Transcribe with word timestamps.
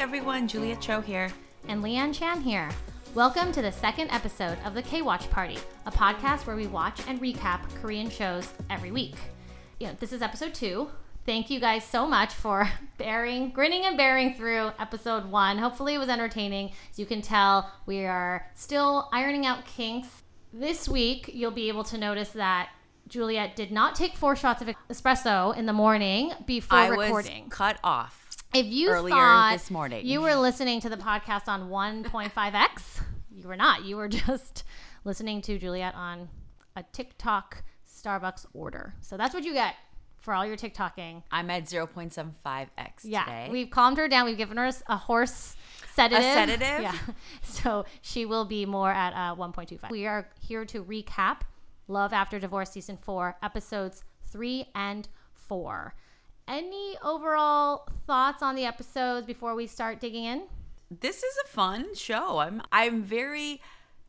everyone, 0.00 0.48
Juliet 0.48 0.80
Cho 0.80 1.02
here. 1.02 1.30
And 1.68 1.84
Leanne 1.84 2.14
Chan 2.14 2.40
here. 2.40 2.70
Welcome 3.14 3.52
to 3.52 3.60
the 3.60 3.70
second 3.70 4.08
episode 4.10 4.56
of 4.64 4.72
the 4.72 4.80
K 4.80 5.02
Watch 5.02 5.28
Party, 5.28 5.58
a 5.84 5.90
podcast 5.90 6.46
where 6.46 6.56
we 6.56 6.66
watch 6.66 7.02
and 7.06 7.20
recap 7.20 7.68
Korean 7.82 8.08
shows 8.08 8.48
every 8.70 8.92
week. 8.92 9.16
You 9.78 9.88
know, 9.88 9.96
this 10.00 10.14
is 10.14 10.22
episode 10.22 10.54
two. 10.54 10.88
Thank 11.26 11.50
you 11.50 11.60
guys 11.60 11.84
so 11.84 12.06
much 12.06 12.32
for 12.32 12.66
bearing, 12.96 13.50
grinning 13.50 13.84
and 13.84 13.98
bearing 13.98 14.32
through 14.32 14.70
episode 14.78 15.26
one. 15.26 15.58
Hopefully, 15.58 15.96
it 15.96 15.98
was 15.98 16.08
entertaining. 16.08 16.72
As 16.90 16.98
you 16.98 17.04
can 17.04 17.20
tell, 17.20 17.70
we 17.84 18.06
are 18.06 18.46
still 18.54 19.10
ironing 19.12 19.44
out 19.44 19.66
kinks. 19.66 20.08
This 20.50 20.88
week, 20.88 21.30
you'll 21.34 21.50
be 21.50 21.68
able 21.68 21.84
to 21.84 21.98
notice 21.98 22.30
that 22.30 22.70
Juliet 23.06 23.54
did 23.54 23.70
not 23.70 23.96
take 23.96 24.16
four 24.16 24.34
shots 24.34 24.62
of 24.62 24.70
espresso 24.88 25.54
in 25.54 25.66
the 25.66 25.74
morning 25.74 26.32
before 26.46 26.78
I 26.78 26.86
recording. 26.88 27.44
was 27.44 27.52
cut 27.52 27.78
off. 27.84 28.29
If 28.52 28.66
you 28.66 28.90
earlier 28.90 29.52
this 29.52 29.70
morning. 29.70 30.04
you 30.04 30.20
were 30.20 30.34
listening 30.34 30.80
to 30.80 30.88
the 30.88 30.96
podcast 30.96 31.46
on 31.46 31.68
1.5x, 31.70 33.00
you 33.30 33.46
were 33.46 33.56
not. 33.56 33.84
You 33.84 33.96
were 33.96 34.08
just 34.08 34.64
listening 35.04 35.40
to 35.42 35.58
Juliet 35.58 35.94
on 35.94 36.28
a 36.76 36.82
TikTok 36.92 37.62
Starbucks 37.88 38.46
order. 38.52 38.94
So 39.00 39.16
that's 39.16 39.34
what 39.34 39.44
you 39.44 39.52
get 39.52 39.76
for 40.18 40.34
all 40.34 40.44
your 40.44 40.56
TikToking. 40.56 41.22
I'm 41.30 41.48
at 41.50 41.64
0.75x 41.64 42.68
Yeah, 43.04 43.24
today. 43.24 43.48
we've 43.50 43.70
calmed 43.70 43.98
her 43.98 44.08
down. 44.08 44.26
We've 44.26 44.36
given 44.36 44.56
her 44.56 44.70
a 44.88 44.96
horse 44.96 45.56
sedative. 45.94 46.24
A 46.24 46.34
sedative? 46.34 46.82
Yeah. 46.82 46.94
So 47.42 47.84
she 48.02 48.26
will 48.26 48.44
be 48.44 48.66
more 48.66 48.90
at 48.90 49.12
uh, 49.12 49.36
1.25. 49.36 49.90
We 49.90 50.06
are 50.06 50.28
here 50.40 50.64
to 50.66 50.82
recap 50.84 51.42
Love 51.88 52.12
After 52.12 52.38
Divorce 52.38 52.70
season 52.70 52.98
four, 53.00 53.36
episodes 53.42 54.02
three 54.28 54.66
and 54.74 55.08
four. 55.34 55.94
Any 56.50 56.98
overall 57.02 57.88
thoughts 58.06 58.42
on 58.42 58.56
the 58.56 58.66
episodes 58.66 59.26
before 59.26 59.54
we 59.54 59.66
start 59.66 60.00
digging 60.00 60.24
in? 60.24 60.42
this 60.90 61.22
is 61.22 61.38
a 61.44 61.48
fun 61.48 61.94
show. 61.94 62.38
I'm 62.38 62.62
I'm 62.72 63.02
very 63.02 63.62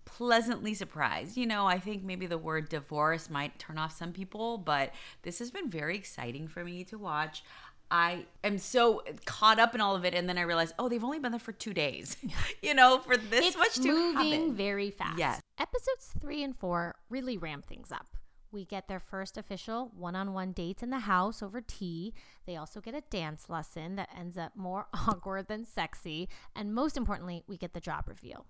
pleasantly 0.05 0.73
surprised. 0.73 1.37
You 1.37 1.45
know, 1.45 1.67
I 1.67 1.79
think 1.79 2.03
maybe 2.03 2.25
the 2.25 2.37
word 2.37 2.69
divorce 2.69 3.29
might 3.29 3.57
turn 3.59 3.77
off 3.77 3.95
some 3.95 4.11
people, 4.11 4.57
but 4.57 4.91
this 5.21 5.39
has 5.39 5.51
been 5.51 5.69
very 5.69 5.95
exciting 5.95 6.47
for 6.47 6.63
me 6.63 6.83
to 6.85 6.97
watch. 6.97 7.43
I 7.91 8.25
am 8.43 8.57
so 8.57 9.03
caught 9.25 9.59
up 9.59 9.75
in 9.75 9.81
all 9.81 9.95
of 9.95 10.05
it, 10.05 10.15
and 10.15 10.27
then 10.27 10.37
I 10.37 10.43
realized, 10.43 10.73
oh, 10.79 10.87
they've 10.87 11.03
only 11.03 11.19
been 11.19 11.33
there 11.33 11.39
for 11.39 11.51
two 11.51 11.73
days. 11.73 12.15
you 12.61 12.73
know, 12.73 12.99
for 12.99 13.17
this 13.17 13.47
it's 13.47 13.57
much 13.57 13.75
to 13.75 13.87
moving 13.87 14.31
happen. 14.31 14.55
very 14.55 14.91
fast. 14.91 15.19
Yes. 15.19 15.41
Episodes 15.59 16.13
three 16.19 16.41
and 16.41 16.55
four 16.55 16.95
really 17.09 17.37
ramp 17.37 17.65
things 17.65 17.91
up. 17.91 18.07
We 18.51 18.65
get 18.65 18.87
their 18.87 18.99
first 18.99 19.37
official 19.37 19.91
one 19.95 20.15
on 20.15 20.33
one 20.33 20.51
dates 20.51 20.83
in 20.83 20.89
the 20.89 20.99
house 20.99 21.41
over 21.41 21.61
tea. 21.61 22.13
They 22.45 22.57
also 22.57 22.81
get 22.81 22.93
a 22.93 23.01
dance 23.09 23.49
lesson 23.49 23.95
that 23.95 24.09
ends 24.17 24.37
up 24.37 24.55
more 24.55 24.87
awkward 24.93 25.47
than 25.47 25.65
sexy. 25.65 26.27
And 26.55 26.73
most 26.75 26.97
importantly, 26.97 27.43
we 27.47 27.57
get 27.57 27.73
the 27.73 27.79
job 27.79 28.07
reveal. 28.07 28.45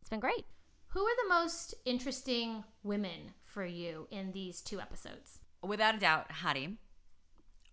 It's 0.00 0.10
been 0.10 0.20
great. 0.20 0.44
Who 0.88 1.00
are 1.00 1.16
the 1.22 1.28
most 1.28 1.74
interesting 1.86 2.64
women 2.82 3.32
for 3.44 3.64
you 3.64 4.06
in 4.10 4.32
these 4.32 4.60
two 4.60 4.78
episodes? 4.80 5.40
Without 5.62 5.94
a 5.94 5.98
doubt, 5.98 6.30
Harim. 6.30 6.78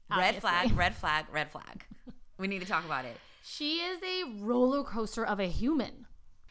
Red 0.10 0.42
flag, 0.42 0.76
red 0.76 0.96
flag, 0.96 1.26
red 1.32 1.52
flag. 1.52 1.86
We 2.38 2.48
need 2.48 2.62
to 2.62 2.68
talk 2.68 2.84
about 2.86 3.06
it. 3.06 3.18
She 3.44 3.78
is 3.78 4.00
a 4.02 4.40
roller 4.44 4.84
coaster 4.84 5.26
of 5.26 5.40
a 5.40 5.46
human. 5.48 6.08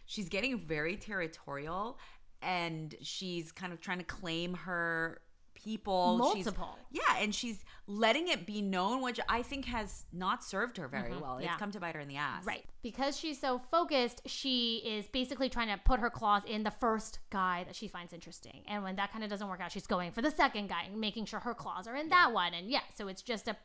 she's 0.07 0.29
getting 0.29 0.59
very 0.59 0.97
territorial 0.97 1.99
and 2.43 2.95
she's 3.03 3.53
kind 3.53 3.73
of 3.73 3.81
trying 3.81 3.99
to 3.99 4.05
claim 4.05 4.55
her 4.55 5.21
people 5.55 6.17
Multiple. 6.17 6.79
she's, 6.91 7.03
yeah 7.03 7.23
and 7.23 7.35
she's 7.35 7.63
letting 7.87 8.29
it 8.29 8.47
be 8.47 8.63
known 8.63 9.03
which 9.03 9.21
i 9.29 9.43
think 9.43 9.67
has 9.67 10.07
not 10.11 10.43
served 10.43 10.79
her 10.79 10.89
very 10.89 11.11
mm-hmm. 11.11 11.21
well 11.21 11.39
yeah. 11.39 11.49
it's 11.49 11.59
come 11.59 11.71
to 11.71 11.79
bite 11.79 11.95
her 11.95 12.01
in 12.01 12.09
the 12.09 12.17
ass 12.17 12.47
Right. 12.51 12.65
Because 12.83 13.19
she's 13.19 13.39
so 13.39 13.61
focused, 13.71 14.23
she 14.27 14.83
is 14.85 15.07
basically 15.07 15.49
trying 15.49 15.69
to 15.69 15.79
put 15.85 16.01
her 16.01 16.11
claws 16.11 16.43
in 16.47 16.63
the 16.63 16.71
first 16.71 17.19
guy 17.31 17.65
that 17.65 17.77
she 17.77 17.89
finds 17.89 18.13
interesting. 18.13 18.63
And 18.67 18.83
when 18.83 18.97
that 18.97 19.13
kind 19.13 19.23
of 19.23 19.31
doesn't 19.31 19.47
work 19.47 19.61
out, 19.61 19.71
she's 19.71 19.87
going 19.87 20.11
for 20.13 20.23
the 20.23 20.31
second 20.31 20.69
guy 20.69 20.85
and 20.91 21.01
making 21.01 21.27
sure 21.27 21.41
her 21.41 21.55
claws 21.55 21.87
are 21.87 21.95
in 21.95 22.09
that 22.09 22.33
one. 22.33 22.55
And 22.55 22.71
yeah, 22.71 22.81
so 22.95 23.09
it's 23.09 23.23
just 23.23 23.49
a 23.49 23.57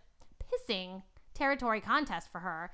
pissing 0.51 1.01
territory 1.33 1.81
contest 1.81 2.31
for 2.31 2.39
her. 2.39 2.71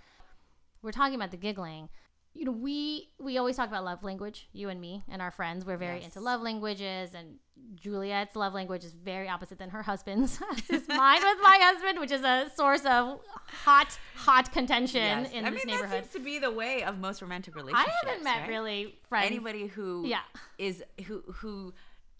We're 0.81 0.91
talking 0.91 1.15
about 1.15 1.31
the 1.31 1.37
giggling. 1.37 1.89
You 2.33 2.45
know, 2.45 2.51
we 2.51 3.09
we 3.19 3.37
always 3.37 3.57
talk 3.57 3.67
about 3.67 3.83
love 3.83 4.03
language, 4.03 4.47
you 4.53 4.69
and 4.69 4.79
me 4.79 5.03
and 5.09 5.21
our 5.21 5.31
friends. 5.31 5.65
We're 5.65 5.77
very 5.77 5.97
Yes. 5.97 6.05
into 6.05 6.21
love 6.21 6.41
languages 6.41 7.13
and 7.13 7.39
Juliet's 7.75 8.35
love 8.35 8.53
language 8.53 8.83
is 8.83 8.93
very 8.93 9.27
opposite 9.29 9.57
than 9.59 9.69
her 9.69 9.83
husband's. 9.83 10.39
Is 10.69 10.87
mine 10.87 11.21
with 11.21 11.37
my 11.43 11.57
husband, 11.61 11.99
which 11.99 12.11
is 12.11 12.23
a 12.23 12.49
source 12.55 12.81
of 12.85 13.19
hot, 13.63 13.97
hot 14.15 14.51
contention 14.51 15.01
Yes. 15.01 15.31
in 15.31 15.45
i 15.45 15.49
this 15.51 15.63
mean 15.65 15.75
neighborhood. 15.75 16.03
that 16.03 16.11
seems 16.11 16.13
to 16.13 16.19
be 16.31 16.39
the 16.39 16.51
way 16.51 16.83
of 16.83 16.97
most 16.99 17.21
romantic 17.21 17.55
relationships 17.55 17.91
I 18.03 18.07
haven't 18.07 18.23
met 18.23 18.39
right? 18.41 18.49
really 18.49 18.95
friends. 19.07 19.27
anybody 19.27 19.67
who 19.67 20.03
Yeah. 20.05 20.21
is 20.57 20.83
who 21.07 21.21
who 21.35 21.73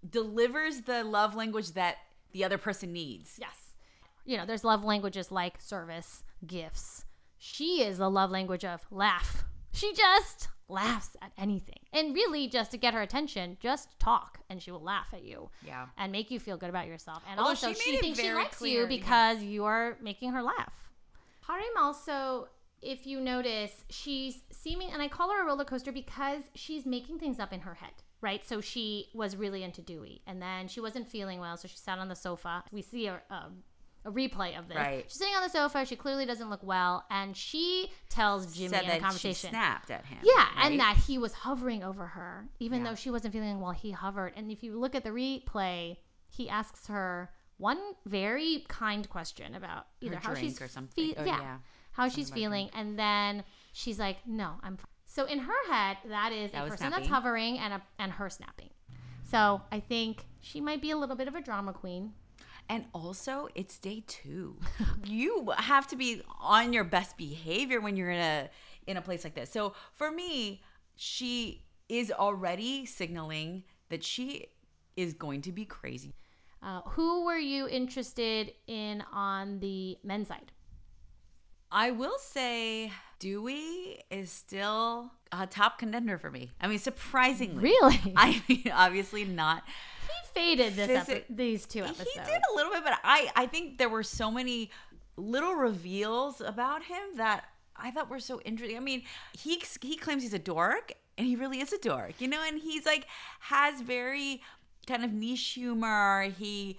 delivers 0.09 0.81
the 0.81 1.03
love 1.03 1.35
language 1.35 1.71
that 1.71 1.97
the 2.33 2.43
other 2.43 2.57
person 2.57 2.91
needs 2.93 3.37
Yes. 3.39 3.73
You 4.25 4.37
know, 4.37 4.45
there's 4.45 4.63
love 4.63 4.83
languages 4.83 5.31
like 5.31 5.59
service, 5.59 6.23
gifts. 6.45 7.05
She 7.39 7.81
is 7.83 7.97
the 7.97 8.09
love 8.09 8.29
language 8.29 8.63
of 8.63 8.85
laugh. 8.91 9.43
She 9.81 9.93
just 9.93 10.47
laughs 10.69 11.17
at 11.23 11.31
anything. 11.39 11.79
And 11.91 12.13
really, 12.13 12.47
just 12.47 12.69
to 12.71 12.77
get 12.77 12.93
her 12.93 13.01
attention, 13.01 13.57
just 13.59 13.99
talk 13.99 14.39
and 14.47 14.61
she 14.61 14.69
will 14.69 14.83
laugh 14.83 15.07
at 15.11 15.23
you. 15.23 15.49
Yeah. 15.65 15.87
And 15.97 16.11
make 16.11 16.29
you 16.29 16.39
feel 16.39 16.55
good 16.55 16.69
about 16.69 16.85
yourself. 16.85 17.23
And 17.27 17.39
Although 17.39 17.49
also, 17.49 17.73
she 17.73 17.91
she, 17.91 17.97
thinks 17.97 18.19
she 18.19 18.31
likes 18.31 18.57
clear, 18.57 18.73
you 18.73 18.81
yeah. 18.81 18.87
because 18.87 19.41
you 19.41 19.65
are 19.65 19.97
making 19.99 20.33
her 20.33 20.43
laugh. 20.43 20.71
Harim 21.47 21.65
also, 21.79 22.47
if 22.83 23.07
you 23.07 23.19
notice, 23.19 23.71
she's 23.89 24.41
seeming, 24.51 24.91
and 24.91 25.01
I 25.01 25.07
call 25.07 25.31
her 25.31 25.41
a 25.41 25.45
roller 25.45 25.65
coaster 25.65 25.91
because 25.91 26.43
she's 26.53 26.85
making 26.85 27.17
things 27.17 27.39
up 27.39 27.51
in 27.51 27.61
her 27.61 27.73
head, 27.73 27.93
right? 28.21 28.47
So 28.47 28.61
she 28.61 29.07
was 29.15 29.35
really 29.35 29.63
into 29.63 29.81
Dewey, 29.81 30.21
and 30.27 30.39
then 30.39 30.67
she 30.67 30.79
wasn't 30.79 31.07
feeling 31.07 31.39
well, 31.39 31.57
so 31.57 31.67
she 31.67 31.77
sat 31.77 31.97
on 31.97 32.07
the 32.07 32.15
sofa. 32.15 32.63
We 32.71 32.83
see 32.83 33.07
a, 33.07 33.21
a, 33.31 33.49
a 34.05 34.11
replay 34.11 34.57
of 34.57 34.67
this. 34.67 34.77
Right. 34.77 35.05
She's 35.07 35.17
sitting 35.19 35.33
on 35.35 35.43
the 35.43 35.49
sofa. 35.49 35.85
She 35.85 35.95
clearly 35.95 36.25
doesn't 36.25 36.49
look 36.49 36.63
well, 36.63 37.05
and 37.09 37.35
she 37.37 37.91
tells 38.09 38.55
Jimmy 38.55 38.69
said 38.69 38.83
in 38.85 38.89
a 38.91 38.99
conversation. 38.99 39.49
snapped 39.51 39.91
at 39.91 40.05
him 40.05 40.17
Yeah, 40.23 40.33
right? 40.37 40.65
and 40.71 40.79
that 40.79 40.97
he 40.97 41.17
was 41.17 41.33
hovering 41.33 41.83
over 41.83 42.07
her, 42.07 42.49
even 42.59 42.79
Yeah. 42.83 42.89
though 42.89 42.95
she 42.95 43.09
wasn't 43.11 43.33
feeling 43.33 43.59
well. 43.59 43.71
He 43.71 43.91
hovered, 43.91 44.33
and 44.35 44.51
if 44.51 44.63
you 44.63 44.79
look 44.79 44.95
at 44.95 45.03
the 45.03 45.11
replay, 45.11 45.97
he 46.29 46.49
asks 46.49 46.87
her 46.87 47.31
one 47.57 47.79
very 48.05 48.65
kind 48.67 49.07
question 49.09 49.53
about 49.53 49.85
either 50.01 50.15
how 50.17 50.29
drink 50.33 50.39
she's 50.49 50.61
or 50.61 50.67
something. 50.67 51.13
fe- 51.13 51.15
Oh, 51.19 51.23
yeah, 51.25 51.39
yeah. 51.39 51.57
how 51.91 52.07
she's 52.09 52.29
about 52.29 52.37
her 52.39 52.41
feeling, 52.41 52.69
and 52.73 52.97
then 52.97 53.43
she's 53.71 53.99
like, 53.99 54.25
"No, 54.25 54.55
I'm." 54.63 54.77
Fine. 54.77 54.85
So 55.05 55.25
in 55.25 55.39
her 55.39 55.71
head, 55.71 55.97
that 56.05 56.31
is 56.31 56.51
That 56.53 56.65
a 56.65 56.69
person 56.69 56.89
that's 56.89 57.07
hovering 57.07 57.59
and 57.59 57.73
a, 57.73 57.81
and 57.99 58.13
her 58.13 58.29
snapping. 58.29 58.69
So 59.23 59.61
I 59.71 59.79
think 59.81 60.25
she 60.39 60.59
might 60.61 60.81
be 60.81 60.91
a 60.91 60.97
little 60.97 61.15
bit 61.17 61.27
of 61.27 61.35
a 61.35 61.41
drama 61.41 61.73
queen. 61.73 62.13
And 62.71 62.85
also, 62.93 63.49
it's 63.53 63.77
day 63.77 64.01
two. 64.07 64.55
you 65.05 65.51
have 65.57 65.87
to 65.87 65.97
be 65.97 66.21
on 66.39 66.71
your 66.71 66.85
best 66.85 67.17
behavior 67.17 67.81
when 67.81 67.97
you're 67.97 68.11
in 68.11 68.21
a 68.21 68.49
in 68.87 68.95
a 68.95 69.01
place 69.01 69.25
like 69.25 69.35
this. 69.35 69.51
So 69.51 69.73
for 69.93 70.09
me, 70.09 70.61
she 70.95 71.65
is 71.89 72.13
already 72.13 72.85
signaling 72.85 73.63
that 73.89 74.05
she 74.05 74.47
is 74.95 75.13
going 75.13 75.41
to 75.41 75.51
be 75.51 75.65
crazy. 75.65 76.15
Uh, 76.63 76.79
who 76.91 77.25
were 77.25 77.37
you 77.37 77.67
interested 77.67 78.53
in 78.67 79.03
on 79.11 79.59
the 79.59 79.97
men's 80.01 80.29
side? 80.29 80.53
I 81.73 81.91
will 81.91 82.19
say 82.19 82.93
Dewey 83.19 83.99
is 84.09 84.31
still 84.31 85.11
a 85.33 85.45
top 85.45 85.77
contender 85.77 86.17
for 86.17 86.31
me. 86.31 86.51
I 86.61 86.67
mean, 86.67 86.79
surprisingly. 86.79 87.63
Really? 87.63 88.13
I 88.15 88.41
mean, 88.47 88.71
obviously 88.73 89.25
not. 89.25 89.63
He 90.11 90.33
faded 90.33 90.75
this 90.75 91.09
epi- 91.09 91.25
these 91.29 91.65
two 91.65 91.83
episodes. 91.83 92.09
He 92.13 92.19
did 92.19 92.41
a 92.51 92.55
little 92.55 92.71
bit, 92.71 92.83
but 92.83 92.99
I 93.03 93.29
I 93.35 93.45
think 93.45 93.77
there 93.77 93.89
were 93.89 94.03
so 94.03 94.29
many 94.31 94.71
little 95.17 95.53
reveals 95.53 96.41
about 96.41 96.83
him 96.83 97.17
that 97.17 97.45
I 97.75 97.91
thought 97.91 98.09
were 98.09 98.19
so 98.19 98.41
interesting. 98.41 98.77
I 98.77 98.81
mean, 98.81 99.03
he 99.37 99.61
he 99.81 99.97
claims 99.97 100.23
he's 100.23 100.33
a 100.33 100.39
dork, 100.39 100.93
and 101.17 101.27
he 101.27 101.35
really 101.35 101.59
is 101.59 101.73
a 101.73 101.77
dork, 101.77 102.19
you 102.19 102.27
know. 102.27 102.41
And 102.45 102.59
he's 102.59 102.85
like 102.85 103.07
has 103.39 103.81
very 103.81 104.41
kind 104.87 105.03
of 105.03 105.11
niche 105.13 105.49
humor. 105.49 106.29
He 106.37 106.77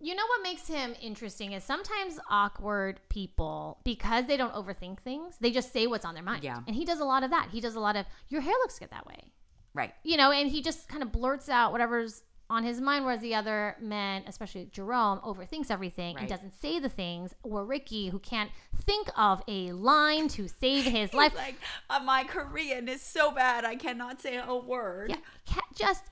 You 0.00 0.14
know 0.14 0.26
what 0.26 0.42
makes 0.42 0.66
him 0.66 0.94
interesting 1.00 1.52
is 1.52 1.62
sometimes 1.62 2.18
awkward 2.30 3.00
people, 3.08 3.78
because 3.84 4.26
they 4.26 4.36
don't 4.36 4.54
overthink 4.54 5.00
things, 5.00 5.36
they 5.40 5.50
just 5.50 5.72
say 5.72 5.86
what's 5.86 6.04
on 6.06 6.14
their 6.14 6.24
mind. 6.24 6.42
Yeah. 6.42 6.60
And 6.66 6.74
he 6.74 6.84
does 6.84 7.00
a 7.00 7.04
lot 7.04 7.22
of 7.22 7.30
that. 7.30 7.48
He 7.52 7.60
does 7.60 7.74
a 7.74 7.80
lot 7.80 7.96
of, 7.96 8.06
your 8.28 8.40
hair 8.40 8.54
looks 8.62 8.78
good 8.78 8.90
that 8.90 9.06
way. 9.06 9.32
right. 9.74 9.92
You 10.02 10.16
know, 10.16 10.32
and 10.32 10.50
he 10.50 10.62
just 10.62 10.88
kind 10.88 11.02
of 11.02 11.12
blurts 11.12 11.48
out 11.48 11.70
whatever's 11.72 12.22
on 12.50 12.64
his 12.64 12.80
mind, 12.80 13.04
whereas 13.04 13.20
the 13.20 13.34
other 13.34 13.76
men, 13.80 14.24
especially 14.26 14.68
Jerome, 14.72 15.20
overthinks 15.20 15.70
everything 15.70 16.18
and 16.18 16.28
doesn't 16.28 16.60
say 16.60 16.78
the 16.78 16.88
things. 16.88 17.34
Or 17.42 17.64
Ricky, 17.64 18.08
who 18.08 18.18
can't 18.18 18.50
think 18.82 19.08
of 19.16 19.42
a 19.48 19.72
line 19.72 20.28
to 20.28 20.48
save 20.48 20.84
his 20.98 21.14
life. 21.14 21.34
Like 21.34 21.54
uh, 21.88 22.00
my 22.00 22.24
Korean 22.24 22.88
is 22.88 23.00
so 23.00 23.30
bad 23.30 23.64
I 23.64 23.76
cannot 23.76 24.20
say 24.20 24.40
a 24.44 24.56
word. 24.56 25.10
Yeah, 25.10 25.60
just 25.74 26.04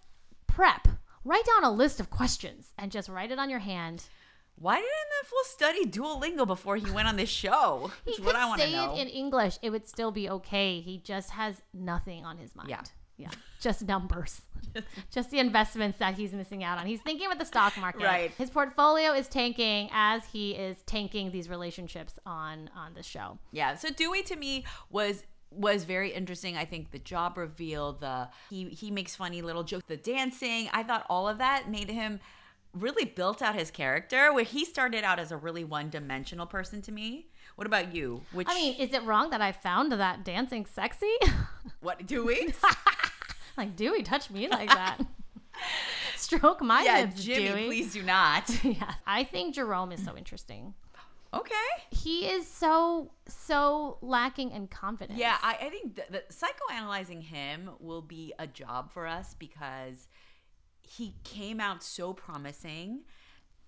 prep. 0.46 0.88
Write 1.24 1.44
down 1.44 1.64
a 1.64 1.70
list 1.70 2.00
of 2.00 2.08
questions 2.08 2.72
and 2.78 2.90
just 2.92 3.08
write 3.08 3.32
it 3.32 3.38
on 3.38 3.50
your 3.50 3.58
hand. 3.58 4.04
Why 4.60 4.76
didn't 4.76 4.88
that 4.88 5.28
fool 5.28 5.38
study 5.44 5.84
Duolingo 5.84 6.46
before 6.46 6.76
he 6.76 6.90
went 6.90 7.06
on 7.06 7.16
this 7.16 7.28
show? 7.28 7.92
He 8.04 8.12
That's 8.12 8.16
could 8.18 8.26
what 8.26 8.36
I 8.36 8.46
want 8.46 8.60
to 8.60 8.66
say 8.66 8.74
it 8.74 8.98
in 9.00 9.08
English; 9.08 9.58
it 9.62 9.70
would 9.70 9.86
still 9.86 10.10
be 10.10 10.28
okay. 10.30 10.80
He 10.80 10.98
just 10.98 11.30
has 11.30 11.62
nothing 11.72 12.24
on 12.24 12.38
his 12.38 12.56
mind. 12.56 12.70
Yeah. 12.70 12.82
Yeah, 13.18 13.30
just 13.60 13.86
numbers, 13.86 14.40
just 15.10 15.30
the 15.30 15.38
investments 15.38 15.98
that 15.98 16.14
he's 16.14 16.32
missing 16.32 16.64
out 16.64 16.78
on. 16.78 16.86
He's 16.86 17.00
thinking 17.00 17.26
about 17.26 17.38
the 17.38 17.44
stock 17.44 17.76
market. 17.78 18.04
Right. 18.04 18.30
His 18.38 18.48
portfolio 18.48 19.12
is 19.12 19.28
tanking 19.28 19.90
as 19.92 20.24
he 20.26 20.52
is 20.52 20.78
tanking 20.86 21.30
these 21.30 21.48
relationships 21.48 22.18
on 22.24 22.70
on 22.76 22.94
the 22.94 23.02
show. 23.02 23.38
Yeah. 23.52 23.74
So 23.74 23.90
Dewey 23.90 24.22
to 24.22 24.36
me 24.36 24.64
was 24.90 25.24
was 25.50 25.84
very 25.84 26.12
interesting. 26.12 26.56
I 26.56 26.64
think 26.64 26.90
the 26.90 26.98
job 26.98 27.36
reveal, 27.36 27.94
the 27.94 28.28
he 28.50 28.68
he 28.68 28.90
makes 28.90 29.16
funny 29.16 29.42
little 29.42 29.64
jokes, 29.64 29.84
the 29.88 29.96
dancing. 29.96 30.68
I 30.72 30.82
thought 30.82 31.04
all 31.08 31.28
of 31.28 31.38
that 31.38 31.70
made 31.70 31.90
him 31.90 32.20
really 32.74 33.06
built 33.06 33.42
out 33.42 33.54
his 33.54 33.70
character. 33.70 34.32
Where 34.32 34.44
he 34.44 34.64
started 34.64 35.04
out 35.04 35.18
as 35.18 35.32
a 35.32 35.36
really 35.36 35.64
one 35.64 35.90
dimensional 35.90 36.46
person 36.46 36.82
to 36.82 36.92
me. 36.92 37.28
What 37.56 37.66
about 37.66 37.92
you? 37.92 38.22
Which 38.32 38.46
I 38.48 38.54
mean, 38.54 38.76
is 38.76 38.92
it 38.92 39.02
wrong 39.02 39.30
that 39.30 39.40
I 39.40 39.50
found 39.50 39.90
that 39.90 40.24
dancing 40.24 40.64
sexy? 40.64 41.12
what 41.80 42.06
Dewey? 42.06 42.54
Like, 43.58 43.76
Dewey, 43.76 44.02
touch 44.02 44.30
me 44.30 44.48
like 44.50 44.68
that. 44.68 44.98
Stroke 46.16 46.60
my 46.62 46.82
yeah, 46.82 47.00
lips, 47.00 47.22
Jimmy, 47.22 47.48
Dewey. 47.48 47.66
please 47.66 47.92
do 47.92 48.02
not. 48.04 48.48
Yeah, 48.64 48.94
I 49.06 49.24
think 49.24 49.54
Jerome 49.54 49.92
is 49.92 50.04
so 50.04 50.16
interesting. 50.16 50.74
Okay. 51.34 51.54
He 51.90 52.26
is 52.26 52.46
so 52.46 53.10
so 53.26 53.98
lacking 54.00 54.50
in 54.52 54.66
confidence. 54.66 55.18
Yeah, 55.18 55.36
I, 55.42 55.58
I 55.60 55.68
think 55.68 55.96
that, 56.10 56.30
psychoanalyzing 56.30 57.22
him 57.22 57.70
will 57.80 58.00
be 58.02 58.32
a 58.38 58.46
job 58.46 58.90
for 58.90 59.06
us 59.06 59.34
because 59.38 60.08
he 60.80 61.14
came 61.24 61.60
out 61.60 61.82
so 61.82 62.14
promising. 62.14 63.00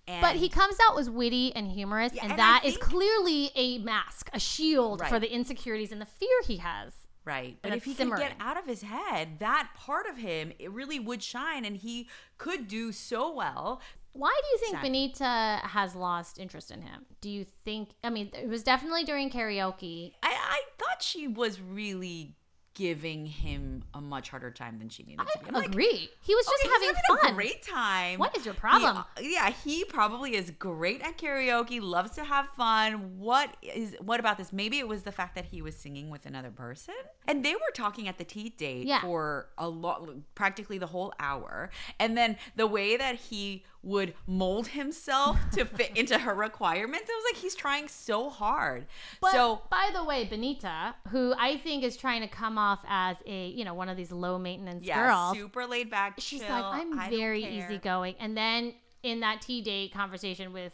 And 0.07 0.21
But 0.21 0.37
he 0.37 0.49
comes 0.49 0.75
out 0.89 0.99
as 0.99 1.07
witty 1.11 1.55
and 1.55 1.67
humorous, 1.67 2.13
Yeah, 2.15 2.23
and, 2.23 2.31
and 2.31 2.39
that 2.39 2.63
is 2.65 2.73
think- 2.73 2.85
clearly 2.85 3.51
a 3.55 3.77
mask, 3.77 4.31
a 4.33 4.39
shield 4.39 5.05
for 5.07 5.19
the 5.19 5.31
insecurities 5.31 5.91
and 5.91 6.01
the 6.01 6.07
fear 6.07 6.29
he 6.47 6.57
has. 6.57 6.93
Right. 7.25 7.57
But 7.61 7.73
if 7.73 7.83
he 7.83 7.93
could 7.93 8.15
get 8.17 8.33
out 8.39 8.57
of 8.57 8.65
his 8.65 8.81
head, 8.81 9.39
that 9.39 9.69
part 9.75 10.07
of 10.07 10.17
him, 10.17 10.51
it 10.59 10.71
really 10.71 10.99
would 10.99 11.21
shine, 11.23 11.65
and 11.65 11.77
he 11.77 12.07
could 12.37 12.67
do 12.67 12.91
so 12.91 13.33
well. 13.33 13.81
Why 14.13 14.37
do 14.41 14.47
you 14.51 14.57
think 14.57 14.73
Sad. 14.73 14.81
Benita 14.81 15.59
has 15.63 15.95
lost 15.95 16.37
interest 16.37 16.69
in 16.71 16.81
him? 16.81 17.05
Do 17.21 17.29
you 17.29 17.45
think? 17.45 17.91
I 18.03 18.09
mean, 18.09 18.29
it 18.33 18.49
was 18.49 18.63
definitely 18.63 19.05
during 19.05 19.29
karaoke. 19.29 20.11
I, 20.21 20.29
I 20.29 20.61
thought 20.77 21.01
she 21.01 21.27
was 21.27 21.61
really 21.61 22.35
giving 22.73 23.25
him 23.25 23.83
a 23.93 23.99
much 23.99 24.29
harder 24.29 24.49
time 24.49 24.79
than 24.79 24.87
she 24.87 25.03
needed 25.03 25.19
to 25.27 25.39
be. 25.43 25.49
I 25.49 25.59
like, 25.59 25.67
agree. 25.69 26.09
He 26.21 26.35
was 26.35 26.45
just 26.45 26.63
okay, 26.63 26.71
having, 26.73 26.95
having 27.09 27.21
fun. 27.21 27.31
a 27.31 27.35
great 27.35 27.61
time. 27.63 28.17
What 28.19 28.35
is 28.37 28.45
your 28.45 28.53
problem? 28.53 29.03
He- 29.19 29.33
yeah, 29.33 29.49
he 29.49 29.83
probably 29.85 30.35
is 30.35 30.51
great 30.51 31.01
at 31.01 31.17
karaoke, 31.17 31.81
loves 31.81 32.11
to 32.11 32.23
have 32.23 32.47
fun. 32.49 33.17
What 33.19 33.55
is 33.61 33.95
what 33.99 34.19
about 34.19 34.37
this? 34.37 34.53
Maybe 34.53 34.79
it 34.79 34.87
was 34.87 35.03
the 35.03 35.11
fact 35.11 35.35
that 35.35 35.45
he 35.45 35.61
was 35.61 35.75
singing 35.75 36.09
with 36.09 36.25
another 36.25 36.49
person, 36.49 36.95
and 37.27 37.43
they 37.43 37.55
were 37.55 37.71
talking 37.73 38.07
at 38.07 38.17
the 38.17 38.23
tea 38.23 38.49
date 38.49 38.87
Yeah. 38.87 39.01
for 39.01 39.49
a 39.57 39.67
lot, 39.67 40.07
practically 40.35 40.77
the 40.77 40.87
whole 40.87 41.13
hour. 41.19 41.69
And 41.99 42.17
then 42.17 42.37
the 42.55 42.67
way 42.67 42.95
that 42.95 43.15
he 43.15 43.65
would 43.83 44.13
mold 44.27 44.67
himself 44.67 45.39
to 45.51 45.65
fit 45.65 45.91
into 45.95 46.17
her 46.17 46.33
requirements, 46.33 47.09
it 47.09 47.13
was 47.13 47.33
like 47.33 47.41
he's 47.41 47.55
trying 47.55 47.87
so 47.87 48.29
hard. 48.29 48.85
But 49.21 49.31
so 49.31 49.61
by 49.69 49.89
the 49.93 50.03
way, 50.03 50.25
Benita, 50.25 50.95
who 51.09 51.33
I 51.37 51.57
think 51.57 51.83
is 51.83 51.97
trying 51.97 52.21
to 52.21 52.27
come 52.27 52.57
off 52.57 52.79
as 52.87 53.17
a 53.25 53.47
you 53.47 53.65
know 53.65 53.73
one 53.73 53.89
of 53.89 53.97
these 53.97 54.11
low 54.11 54.37
maintenance 54.37 54.83
yeah, 54.83 55.07
girls, 55.07 55.37
super 55.37 55.65
laid 55.65 55.89
back. 55.89 56.15
she's 56.19 56.41
chill, 56.41 56.49
like, 56.49 56.65
I'm 56.65 56.99
I 56.99 57.09
very 57.09 57.41
care." 57.43 57.65
easygoing. 57.65 58.15
And 58.19 58.37
then 58.37 58.73
in 59.03 59.21
that 59.21 59.41
tea 59.41 59.61
date 59.61 59.93
conversation 59.93 60.53
with 60.53 60.73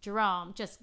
Jerome, 0.00 0.52
just 0.54 0.80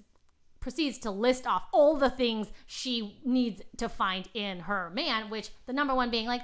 proceeds 0.62 0.98
to 0.98 1.10
list 1.10 1.46
off 1.46 1.64
all 1.72 1.96
the 1.96 2.08
things 2.08 2.46
she 2.66 3.20
needs 3.24 3.60
to 3.76 3.88
find 3.88 4.28
in 4.32 4.60
her 4.60 4.90
man, 4.90 5.28
which 5.28 5.50
the 5.66 5.72
number 5.72 5.94
one 5.94 6.10
being 6.10 6.26
like, 6.26 6.40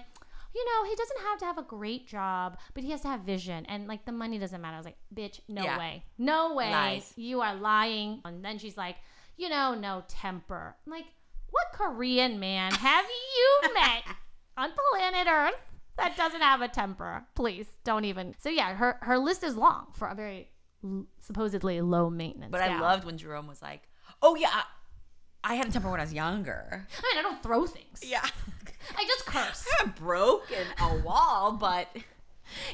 you 0.55 0.65
know, 0.65 0.89
he 0.89 0.95
doesn't 0.97 1.21
have 1.21 1.39
to 1.41 1.45
have 1.45 1.59
a 1.59 1.62
great 1.62 2.06
job, 2.06 2.59
but 2.75 2.83
he 2.83 2.91
has 2.91 3.00
to 3.03 3.09
have 3.09 3.21
vision. 3.21 3.67
And 3.67 3.87
like 3.87 4.05
the 4.05 4.12
money 4.12 4.39
doesn't 4.39 4.61
matter. 4.61 4.75
I 4.75 4.79
was 4.79 4.87
like, 4.87 4.99
bitch, 5.15 5.41
no 5.49 5.62
Yeah. 5.62 5.79
way. 5.79 6.05
No 6.17 6.55
way. 6.55 6.71
Lies. 6.71 7.12
You 7.17 7.41
are 7.41 7.55
lying. 7.55 8.21
And 8.25 8.45
then 8.45 8.59
she's 8.59 8.77
like, 8.77 8.97
you 9.37 9.49
know, 9.49 9.75
no 9.75 10.05
temper. 10.09 10.75
I'm 10.87 10.93
like, 10.93 11.06
what 11.50 11.67
Korean 11.73 12.41
man 12.41 12.73
have 12.73 13.05
you 13.06 13.71
met 13.75 14.03
on 14.56 14.71
planet 14.93 15.27
Earth 15.31 15.55
that 15.97 16.17
doesn't 16.17 16.41
have 16.41 16.61
a 16.61 16.69
temper? 16.69 17.25
Please 17.35 17.67
don't 17.85 18.05
even. 18.05 18.35
So 18.39 18.49
yeah, 18.49 18.75
her 18.75 18.99
her 19.03 19.19
list 19.19 19.44
is 19.44 19.56
long 19.56 19.89
for 19.94 20.09
a 20.09 20.15
very 20.15 20.51
l- 20.85 21.06
supposedly 21.21 21.81
low 21.81 22.11
maintenance. 22.11 22.51
But 22.53 22.62
I 22.62 22.81
loved 22.81 23.05
when 23.05 23.17
Jerome 23.19 23.47
was 23.47 23.62
like, 23.62 23.83
"Oh 24.23 24.35
yeah, 24.35 24.62
I, 25.44 25.55
had 25.55 25.69
a 25.69 25.70
temper 25.70 25.90
when 25.90 26.00
I 26.00 26.05
was 26.05 26.12
younger." 26.12 26.87
I 26.99 27.14
mean, 27.14 27.19
I 27.19 27.23
don't 27.23 27.43
throw 27.43 27.67
things. 27.67 28.02
Yeah, 28.05 28.25
I 28.96 29.05
just 29.05 29.26
curse. 29.26 29.67
I 29.73 29.76
haven't 29.79 29.96
broken 29.96 30.58
a 30.81 30.99
wall, 30.99 31.52
but 31.52 31.88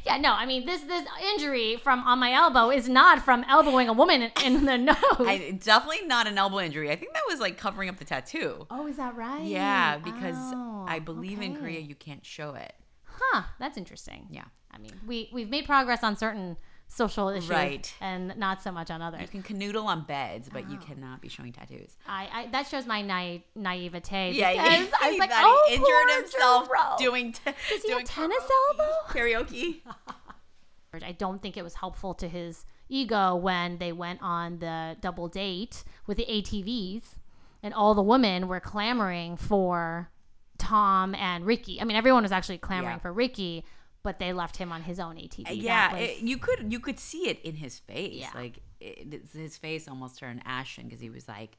Yeah, 0.04 0.18
no, 0.18 0.32
I 0.32 0.46
mean 0.46 0.66
this 0.66 0.82
this 0.82 1.04
injury 1.34 1.76
from 1.76 2.00
on 2.04 2.18
my 2.20 2.32
elbow 2.32 2.70
is 2.70 2.88
not 2.88 3.22
from 3.24 3.44
elbowing 3.48 3.88
a 3.88 3.92
woman 3.92 4.22
in, 4.22 4.32
in 4.44 4.64
the 4.64 4.78
nose. 4.92 4.96
I 5.20 5.58
definitely 5.62 6.06
not 6.06 6.26
an 6.26 6.38
elbow 6.38 6.60
injury. 6.60 6.90
I 6.90 6.96
think 6.96 7.12
that 7.12 7.22
was 7.28 7.40
like 7.40 7.58
covering 7.58 7.88
up 7.88 7.98
the 7.98 8.04
tattoo. 8.04 8.66
oh, 8.70 8.86
is 8.86 8.96
that 8.98 9.16
right? 9.16 9.42
Yeah, 9.42 9.98
because 9.98 10.36
Oh, 10.38 10.84
I 10.88 10.98
believe 11.00 11.40
in. 11.42 11.56
Korea 11.56 11.80
you 11.80 11.94
can't 11.96 12.24
show 12.24 12.54
it. 12.54 12.72
Huh, 13.04 13.42
that's 13.58 13.76
interesting. 13.76 14.26
Yeah. 14.30 14.44
I 14.70 14.78
mean, 14.78 14.92
we 15.06 15.30
we've 15.32 15.48
made 15.50 15.66
progress 15.66 16.02
on 16.02 16.16
certain 16.16 16.56
social 16.94 17.28
issues, 17.28 17.50
Right. 17.50 17.92
and 18.00 18.36
not 18.36 18.62
so 18.62 18.70
much 18.70 18.90
on 18.90 19.02
others. 19.02 19.20
You 19.22 19.28
can 19.28 19.42
canoodle 19.42 19.84
on 19.84 20.02
beds, 20.04 20.48
but 20.52 20.64
Oh. 20.68 20.70
you 20.72 20.78
cannot 20.78 21.20
be 21.20 21.28
showing 21.28 21.52
tattoos. 21.52 21.96
I, 22.06 22.28
I 22.32 22.46
that 22.52 22.66
shows 22.68 22.86
my 22.86 23.02
naive 23.02 23.42
naivete. 23.56 24.32
Yeah, 24.32 24.52
because 24.52 24.88
I 25.02 25.10
was 25.10 25.18
like, 25.18 25.30
oh, 25.32 25.64
he 25.68 25.74
injured 25.74 26.22
himself 26.24 26.68
doing 26.98 27.32
t- 27.38 27.40
Does 27.70 27.82
he 27.82 27.88
doing 27.88 28.04
tennis 28.06 28.38
karaoke- 28.44 28.78
elbow? 28.78 28.92
Karaoke. 29.08 29.80
I 31.04 31.12
don't 31.12 31.42
think 31.42 31.56
it 31.56 31.64
was 31.64 31.74
helpful 31.74 32.14
to 32.14 32.28
his 32.28 32.64
ego 32.88 33.34
when 33.34 33.78
they 33.78 33.90
went 33.92 34.20
on 34.22 34.58
the 34.60 34.96
double 35.00 35.26
date 35.28 35.82
with 36.06 36.16
the 36.18 36.24
ATVs 36.26 37.16
and 37.64 37.74
all 37.74 37.94
the 37.94 38.02
women 38.02 38.46
were 38.46 38.60
clamoring 38.60 39.36
for 39.36 40.10
Tom 40.58 41.14
and 41.16 41.44
Ricky. 41.44 41.80
I 41.80 41.84
mean, 41.84 41.96
everyone 41.96 42.22
was 42.22 42.30
actually 42.30 42.58
clamoring 42.58 42.96
Yeah. 42.96 43.00
for 43.00 43.12
Ricky, 43.12 43.64
but 44.04 44.20
they 44.20 44.32
left 44.32 44.56
him 44.58 44.70
on 44.70 44.82
his 44.82 45.00
own 45.00 45.16
uh, 45.16 45.22
ATV. 45.22 45.46
Yeah, 45.50 45.92
was- 45.94 46.02
it- 46.02 46.18
you 46.20 46.38
could 46.38 46.72
you 46.72 46.78
could 46.78 47.00
see 47.00 47.28
it 47.28 47.40
in 47.42 47.56
his 47.56 47.80
face. 47.80 48.20
Yeah. 48.20 48.30
Like 48.34 48.60
it, 48.78 49.22
his 49.32 49.56
face 49.56 49.88
almost 49.88 50.18
turned 50.18 50.42
ashen 50.44 50.84
because 50.84 51.00
he 51.00 51.10
was 51.10 51.26
like, 51.26 51.58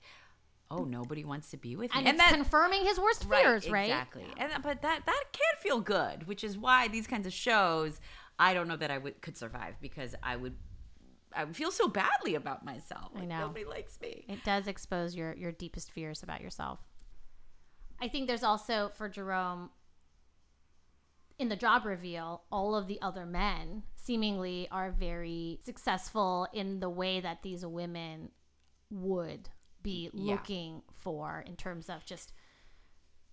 "Oh, 0.72 0.86
nobody 0.86 1.26
wants 1.26 1.50
to 1.50 1.58
be 1.58 1.76
with 1.76 1.94
me," 1.94 2.06
and, 2.06 2.08
it's 2.18 2.32
confirming 2.32 2.86
his 2.86 3.00
worst 3.00 3.28
fears, 3.30 3.70
right? 3.70 3.90
Exactly. 3.90 4.26
And 4.38 4.54
uh, 4.54 4.60
but 4.64 4.82
that 4.84 5.06
that 5.06 5.24
can 5.34 5.60
feel 5.62 5.82
good, 5.82 6.28
which 6.28 6.44
is 6.44 6.58
why 6.58 6.88
these 6.88 7.08
kinds 7.08 7.28
of 7.28 7.34
shows, 7.34 8.00
I 8.40 8.54
don't 8.54 8.68
know 8.68 8.78
that 8.78 8.92
I 8.92 9.00
would 9.00 9.22
could 9.22 9.36
survive 9.36 9.76
because 9.82 10.16
I 10.24 10.36
would 10.36 10.56
I 11.36 11.44
would 11.44 11.56
feel 11.56 11.72
so 11.72 11.88
badly 11.88 12.36
about 12.36 12.64
myself. 12.64 13.12
I 13.16 13.26
know. 13.26 13.40
nobody 13.40 13.66
likes 13.66 14.00
me. 14.00 14.24
It 14.30 14.44
does 14.46 14.68
expose 14.68 15.16
your 15.16 15.34
your 15.34 15.52
deepest 15.52 15.90
fears 15.92 16.22
about 16.22 16.42
yourself. 16.42 16.80
I 18.00 18.08
think 18.08 18.28
there's 18.28 18.44
also 18.44 18.92
for 18.96 19.10
Jerome 19.10 19.70
in 21.38 21.50
the 21.50 21.56
job 21.56 21.86
reveal, 21.86 22.44
all 22.52 22.76
of 22.76 22.88
the 22.88 23.02
other 23.02 23.26
men 23.26 23.84
seemingly 23.96 24.68
are 24.72 24.92
very 24.92 25.60
successful 25.64 26.48
in 26.54 26.80
the 26.80 26.90
way 26.90 27.20
that 27.20 27.44
these 27.44 27.66
women 27.66 28.30
would 28.90 29.50
be 29.82 30.10
Yeah. 30.14 30.34
looking 30.36 30.82
for 30.94 31.44
in 31.46 31.56
terms 31.56 31.90
of 31.90 32.06
just 32.06 32.32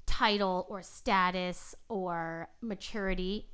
title 0.07 0.67
or 0.69 0.83
status 0.83 1.75
or 1.89 2.49
maturity 2.61 3.49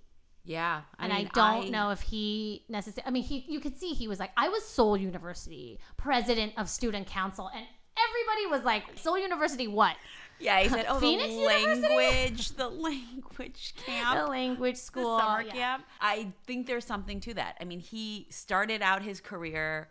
Yeah, 0.45 0.83
and 0.99 1.13
I 1.13 1.25
don't 1.25 1.71
know 1.71 1.91
if 1.91 2.01
he 2.01 2.65
necessarily. 2.71 3.07
I 3.07 3.11
mean, 3.11 3.23
he 3.23 3.45
you 3.49 3.61
could 3.61 3.77
see 3.77 3.91
he 3.93 4.09
was 4.09 4.19
like, 4.19 4.31
I 4.35 4.49
was 4.49 4.65
Seoul 4.65 4.97
University 4.97 5.79
president 5.99 6.55
of 6.57 6.71
student 6.71 7.07
council, 7.07 7.51
and 7.55 7.67
everybody 8.09 8.47
was 8.47 8.65
like, 8.65 8.85
Seoul 8.99 9.19
University, 9.19 9.69
what? 9.69 9.97
Yeah, 10.41 10.61
he 10.61 10.69
said, 10.69 10.87
"Oh, 10.89 11.01
Phoenix 11.01 11.29
the 11.29 11.35
University? 11.35 11.95
language, 11.95 12.51
the 12.53 12.69
language 12.69 13.75
camp." 13.87 14.19
The 14.19 14.27
language 14.27 14.75
the 14.75 14.81
school. 14.81 15.19
summer 15.19 15.43
yeah. 15.43 15.53
camp. 15.53 15.85
I 16.01 16.33
think 16.47 16.67
there's 16.67 16.85
something 16.85 17.21
to 17.21 17.35
that. 17.35 17.57
I 17.61 17.65
mean, 17.65 17.81
he 17.81 18.27
started 18.31 18.83
out 18.83 19.03
his 19.03 19.21
career 19.21 19.89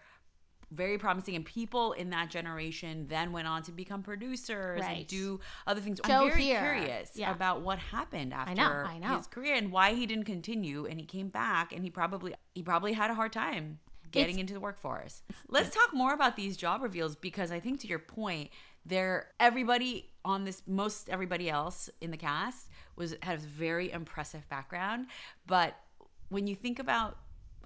very 0.70 0.98
promising, 0.98 1.36
and 1.36 1.46
people 1.46 1.94
in 1.94 2.10
that 2.10 2.30
generation 2.30 3.08
then 3.08 3.32
went 3.32 3.48
on 3.48 3.64
to 3.64 3.72
become 3.72 4.04
producers 4.04 4.82
and 4.84 5.08
do 5.08 5.40
other 5.66 5.80
things. 5.80 6.00
Joe 6.06 6.24
I'm 6.26 6.30
very 6.30 6.42
here. 6.44 6.60
curious 6.60 7.12
Yeah. 7.16 7.32
about 7.32 7.62
what 7.62 7.80
happened 7.80 8.34
after 8.34 8.54
know, 8.56 8.64
I 8.64 9.00
know. 9.00 9.16
his 9.16 9.28
career 9.28 9.56
and 9.56 9.72
why 9.72 9.94
he 9.94 10.06
didn't 10.06 10.26
continue. 10.26 10.86
And 10.86 11.00
he 11.00 11.06
came 11.06 11.30
back, 11.30 11.72
and 11.72 11.84
he 11.84 11.90
probably 11.90 12.36
he 12.54 12.64
probably 12.64 12.94
had 12.94 13.10
a 13.10 13.14
hard 13.14 13.32
time 13.32 13.80
getting 14.12 14.36
It's- 14.36 14.42
into 14.42 14.54
the 14.54 14.60
workforce. 14.60 15.22
Let's 15.48 15.74
talk 15.74 15.94
more 15.94 16.14
about 16.14 16.36
these 16.36 16.58
job 16.58 16.82
reveals 16.82 17.16
because 17.16 17.50
I 17.52 17.60
think 17.62 17.80
to 17.82 17.88
your 17.88 18.00
point, 18.00 18.50
they're 18.86 19.32
everybody 19.40 20.10
on 20.28 20.44
this 20.44 20.62
most 20.68 21.10
everybody 21.10 21.50
else 21.50 21.90
in 22.02 22.12
the 22.12 22.18
cast 22.18 22.68
was 22.98 23.16
had 23.24 23.38
a 23.38 23.42
very 23.42 23.92
impressive 23.92 24.48
background, 24.50 25.08
but 25.48 25.76
when 26.30 26.46
you 26.46 26.56
think 26.56 26.80
about 26.80 27.18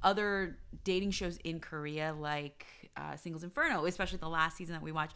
other 0.03 0.58
dating 0.84 1.12
shows 1.12 1.38
in 1.44 1.60
Korea, 1.60 2.15
like 2.18 2.65
uh, 2.96 3.15
Singles 3.15 3.44
Inferno, 3.44 3.86
especially 3.86 4.20
the 4.20 4.30
last 4.30 4.58
season 4.58 4.74
that 4.74 4.84
we 4.84 4.91
watched, 4.91 5.15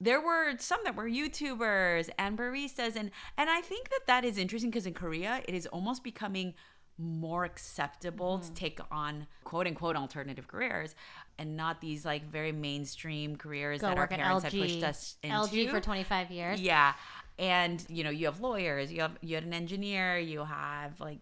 there 0.00 0.20
were 0.20 0.56
some 0.58 0.80
that 0.84 0.96
were 0.96 1.08
YouTubers 1.08 2.08
and 2.18 2.36
baristas, 2.38 2.96
and 2.96 3.10
and 3.36 3.50
I 3.50 3.60
think 3.60 3.90
that 3.90 4.00
that 4.06 4.24
is 4.24 4.38
interesting 4.38 4.70
because 4.70 4.86
in 4.86 4.94
Korea 4.94 5.42
it 5.46 5.54
is 5.54 5.66
almost 5.66 6.02
becoming 6.02 6.54
more 6.98 7.44
acceptable 7.44 8.38
Mm-hmm. 8.38 8.48
to 8.54 8.60
take 8.60 8.80
on 8.90 9.26
quote 9.44 9.66
unquote 9.66 9.96
alternative 9.96 10.46
careers 10.48 10.94
and 11.38 11.56
not 11.56 11.80
these 11.80 12.04
like 12.04 12.24
very 12.30 12.52
mainstream 12.52 13.36
careers 13.36 13.80
Go 13.80 13.88
that 13.88 13.98
our 13.98 14.06
parents 14.06 14.44
had 14.44 14.52
pushed 14.52 14.82
us 14.82 15.16
into. 15.22 15.34
LG 15.36 15.70
for 15.70 15.80
25 15.80 16.30
years. 16.30 16.60
Yeah. 16.60 16.94
And 17.36 17.84
you 17.88 18.04
know, 18.04 18.10
you 18.10 18.26
have 18.26 18.38
lawyers, 18.40 18.92
you 18.92 19.00
have 19.00 19.18
you 19.20 19.34
had 19.34 19.42
an 19.42 19.52
engineer, 19.52 20.16
you 20.18 20.44
have 20.44 21.00
like 21.00 21.18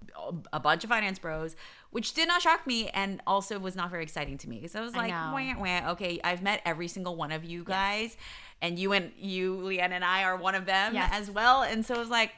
a 0.52 0.60
bunch 0.60 0.84
of 0.84 0.90
finance 0.90 1.18
bros, 1.18 1.56
which 1.90 2.12
did 2.12 2.28
not 2.28 2.42
shock 2.42 2.66
me 2.66 2.88
and 2.90 3.22
also 3.26 3.58
was 3.58 3.74
not 3.74 3.90
very 3.90 4.02
exciting 4.02 4.36
to 4.38 4.48
me 4.50 4.56
because 4.56 4.76
I 4.76 4.82
was 4.82 4.94
like, 4.94 5.08
know. 5.10 5.32
wah, 5.32 5.54
wah, 5.58 5.90
okay, 5.92 6.20
I've 6.22 6.42
met 6.42 6.60
every 6.66 6.88
single 6.88 7.16
one 7.16 7.32
of 7.32 7.46
you 7.46 7.64
guys, 7.64 8.18
and 8.60 8.78
you 8.78 8.92
and 8.92 9.10
you, 9.16 9.56
Leanne 9.56 9.92
and 9.92 10.04
I 10.04 10.24
are 10.24 10.36
one 10.36 10.54
of 10.54 10.66
them 10.66 10.92
Yes. 10.92 11.10
as 11.14 11.30
well. 11.30 11.62
And 11.62 11.84
so 11.86 11.94
it 11.94 11.98
was 11.98 12.10
like, 12.10 12.32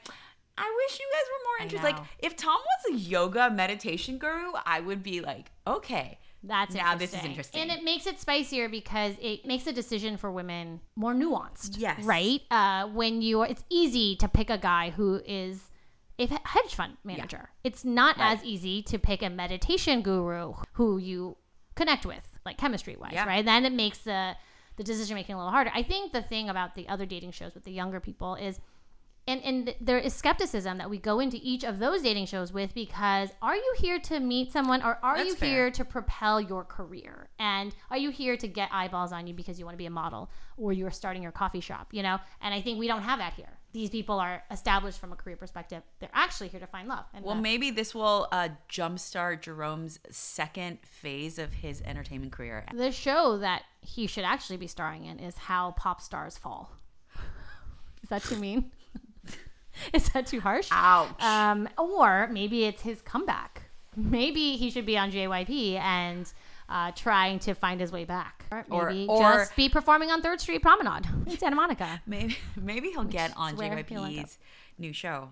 I 0.57 0.73
wish 0.87 0.99
you 0.99 1.05
guys 1.11 1.23
were 1.31 1.43
more 1.45 1.63
interested. 1.63 1.97
Like, 2.01 2.07
if 2.19 2.35
Tom 2.37 2.57
was 2.59 2.95
a 2.95 2.97
yoga 2.99 3.49
meditation 3.49 4.17
guru, 4.17 4.51
I 4.65 4.79
would 4.79 5.03
be 5.03 5.21
like, 5.21 5.51
okay, 5.67 6.17
That's 6.43 6.73
now 6.75 6.95
this 6.95 7.13
is 7.13 7.23
interesting. 7.23 7.61
And 7.61 7.71
it 7.71 7.83
makes 7.83 8.05
it 8.07 8.19
spicier 8.19 8.69
because 8.69 9.15
it 9.21 9.45
makes 9.45 9.67
a 9.67 9.73
decision 9.73 10.15
for 10.17 10.31
women 10.31 10.79
more 10.95 11.13
nuanced. 11.13 11.75
Yes. 11.77 12.03
Right? 12.03 12.41
Uh, 12.51 12.87
when 12.87 13.21
you 13.21 13.41
are, 13.41 13.47
it's 13.47 13.63
easy 13.69 14.15
to 14.17 14.27
pick 14.27 14.49
a 14.49 14.57
guy 14.57 14.91
who 14.91 15.21
is 15.25 15.61
a 16.17 16.27
hedge 16.27 16.73
fund 16.75 16.95
manager. 17.03 17.49
It's 17.65 17.83
not 17.83 18.17
Right. 18.17 18.37
as 18.37 18.45
easy 18.45 18.81
to 18.83 18.97
pick 18.97 19.21
a 19.21 19.29
meditation 19.29 20.01
guru 20.01 20.53
who 20.73 20.97
you 20.97 21.35
connect 21.75 22.05
with, 22.05 22.25
like 22.45 22.57
chemistry 22.57 22.95
wise, 22.95 23.11
Yeah. 23.13 23.25
right? 23.25 23.43
Then 23.43 23.65
it 23.65 23.73
makes 23.73 23.97
the 23.99 24.35
the 24.77 24.83
decision 24.83 25.15
making 25.15 25.33
a 25.35 25.37
little 25.37 25.51
harder. 25.51 25.71
I 25.73 25.83
think 25.83 26.11
the 26.11 26.21
thing 26.21 26.49
about 26.49 26.75
the 26.75 26.87
other 26.89 27.05
dating 27.05 27.31
shows 27.31 27.53
with 27.55 27.63
the 27.63 27.71
younger 27.71 28.01
people 28.01 28.35
is 28.35 28.59
and 29.27 29.41
and 29.43 29.75
there 29.81 29.97
is 29.97 30.13
skepticism 30.13 30.77
that 30.77 30.89
we 30.89 30.97
go 30.97 31.19
into 31.19 31.39
each 31.41 31.63
of 31.63 31.79
those 31.79 32.01
dating 32.03 32.25
shows 32.27 32.53
with 32.53 32.73
because 32.73 33.29
are 33.41 33.55
you 33.55 33.73
here 33.77 33.99
to 33.99 34.19
meet 34.19 34.51
someone 34.51 34.83
or 34.83 34.99
are 35.01 35.17
That's 35.17 35.29
you 35.29 35.35
fair. 35.35 35.49
here 35.49 35.71
to 35.71 35.85
propel 35.85 36.39
your 36.39 36.63
career? 36.63 37.29
And 37.39 37.73
are 37.89 37.97
you 37.97 38.11
here 38.11 38.37
to 38.37 38.47
get 38.47 38.69
eyeballs 38.71 39.11
on 39.11 39.25
you 39.27 39.33
because 39.33 39.57
you 39.59 39.65
want 39.65 39.73
to 39.73 39.79
be 39.79 39.87
a 39.87 39.91
model 39.91 40.29
or 40.57 40.73
you're 40.73 40.91
starting 40.91 41.23
your 41.23 41.31
coffee 41.31 41.59
shop 41.59 41.87
you 41.91 42.03
know? 42.03 42.19
And 42.41 42.53
i 42.53 42.61
think 42.61 42.79
we 42.79 42.87
don't 42.87 43.01
have 43.01 43.19
that 43.19 43.33
here. 43.33 43.57
These 43.73 43.89
people 43.89 44.19
are 44.19 44.41
established 44.51 44.99
from 44.99 45.11
a 45.11 45.17
career 45.17 45.35
perspective. 45.35 45.83
They're 45.99 46.09
actually 46.13 46.47
here 46.47 46.61
to 46.61 46.67
find 46.67 46.87
love 46.87 47.05
and 47.13 47.25
Well, 47.25 47.35
that- 47.35 47.41
maybe 47.41 47.71
this 47.71 47.93
will 47.93 48.27
uh, 48.31 48.49
jumpstart 48.69 49.41
Jerome's 49.41 49.99
second 50.11 50.79
phase 50.85 51.37
of 51.39 51.51
his 51.51 51.81
entertainment 51.81 52.31
career. 52.31 52.65
the 52.73 52.91
show 52.91 53.37
that 53.39 53.63
he 53.81 54.07
should 54.07 54.23
actually 54.23 54.57
be 54.57 54.67
starring 54.67 55.05
in 55.05 55.19
is 55.19 55.35
how 55.37 55.71
pop 55.71 55.99
stars 55.99 56.37
fall. 56.37 56.71
Is 58.03 58.09
that 58.09 58.23
too 58.23 58.37
mean 58.37 58.71
is 59.93 60.09
that 60.09 60.27
too 60.27 60.39
harsh 60.39 60.69
Ouch. 60.71 61.21
Um, 61.21 61.67
or 61.77 62.27
maybe 62.31 62.65
it's 62.65 62.81
his 62.81 63.01
comeback. 63.01 63.63
Maybe 63.95 64.57
he 64.57 64.69
should 64.71 64.85
be 64.85 64.97
on 64.97 65.11
JYP 65.11 65.79
and 65.79 66.31
uh, 66.67 66.91
trying 66.95 67.39
to 67.39 67.53
find 67.53 67.79
his 67.79 67.91
way 67.91 68.03
back. 68.05 68.45
Or 68.69 68.89
maybe 68.89 69.05
or- 69.07 69.19
just 69.21 69.55
be 69.55 69.69
performing 69.69 70.11
on 70.11 70.21
Third 70.21 70.41
Street 70.41 70.61
Promenade 70.61 71.05
in 71.27 71.37
Santa 71.37 71.55
Monica. 71.55 72.01
maybe 72.05 72.35
maybe 72.61 72.89
he'll 72.89 73.03
get 73.05 73.31
on 73.37 73.53
is 73.53 73.59
where 73.59 73.83
he'll 73.87 74.03
end 74.05 74.15
JYP's 74.17 74.37
new 74.77 74.91
show. 74.93 75.29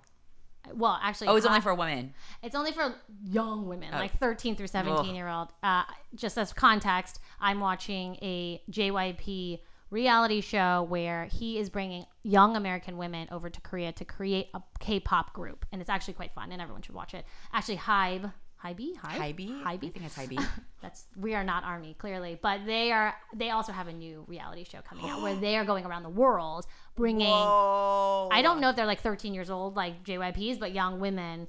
Well, 0.74 0.98
actually, 1.04 1.28
Oh, 1.28 1.36
it's 1.36 1.46
only 1.46 1.60
for 1.60 1.76
women. 1.76 2.14
it's 2.42 2.56
only 2.56 2.72
for 2.72 2.96
young 3.26 3.68
women, 3.68 3.90
Oh. 3.94 3.98
like 3.98 4.18
13 4.18 4.56
through 4.56 4.68
17 4.68 5.14
year 5.14 5.28
old. 5.28 5.50
Uh, 5.62 5.84
just 6.16 6.38
as 6.38 6.54
context, 6.54 7.20
I'm 7.42 7.60
watching 7.60 8.16
a 8.22 8.62
JYP 8.72 9.60
reality 9.94 10.42
show 10.42 10.86
where 10.90 11.26
he 11.26 11.58
is 11.58 11.70
bringing 11.70 12.06
young 12.24 12.58
American 12.58 12.98
women 12.98 13.28
over 13.32 13.50
to 13.50 13.62
Korea 13.62 13.92
to 13.94 14.04
create 14.04 14.50
a 14.54 14.62
K-pop 14.80 15.34
group, 15.34 15.66
and 15.72 15.80
it's 15.80 15.90
actually 15.90 16.16
quite 16.16 16.34
fun, 16.34 16.52
and 16.52 16.62
everyone 16.62 16.82
should 16.82 16.96
watch 16.96 17.14
it. 17.14 17.26
Actually, 17.54 17.78
Hybe, 17.78 18.34
Hybe, 18.64 18.96
Hybe, 18.96 19.36
Hybe? 19.38 19.62
I 19.66 19.78
think 19.78 20.02
it's 20.04 20.18
Hybe. 20.18 20.44
That's 20.82 21.06
we 21.16 21.36
are 21.36 21.44
not 21.44 21.64
army 21.64 21.96
clearly, 21.98 22.40
but 22.42 22.66
they 22.66 22.92
are. 22.92 23.14
They 23.36 23.52
also 23.52 23.72
have 23.72 23.88
a 23.88 23.94
new 23.94 24.26
reality 24.28 24.64
show 24.64 24.80
coming 24.82 25.10
out 25.10 25.22
where 25.22 25.36
they 25.40 25.58
are 25.58 25.66
going 25.66 25.86
around 25.86 26.04
the 26.04 26.10
world 26.10 26.66
bringing. 26.96 27.28
Whoa. 27.28 28.30
I 28.32 28.42
don't 28.42 28.60
know 28.60 28.70
if 28.70 28.76
they're 28.76 28.86
like 28.86 29.02
13 29.02 29.34
years 29.34 29.50
old, 29.50 29.76
like 29.76 30.04
JYPs, 30.04 30.60
but 30.60 30.74
young 30.74 31.00
women 31.00 31.48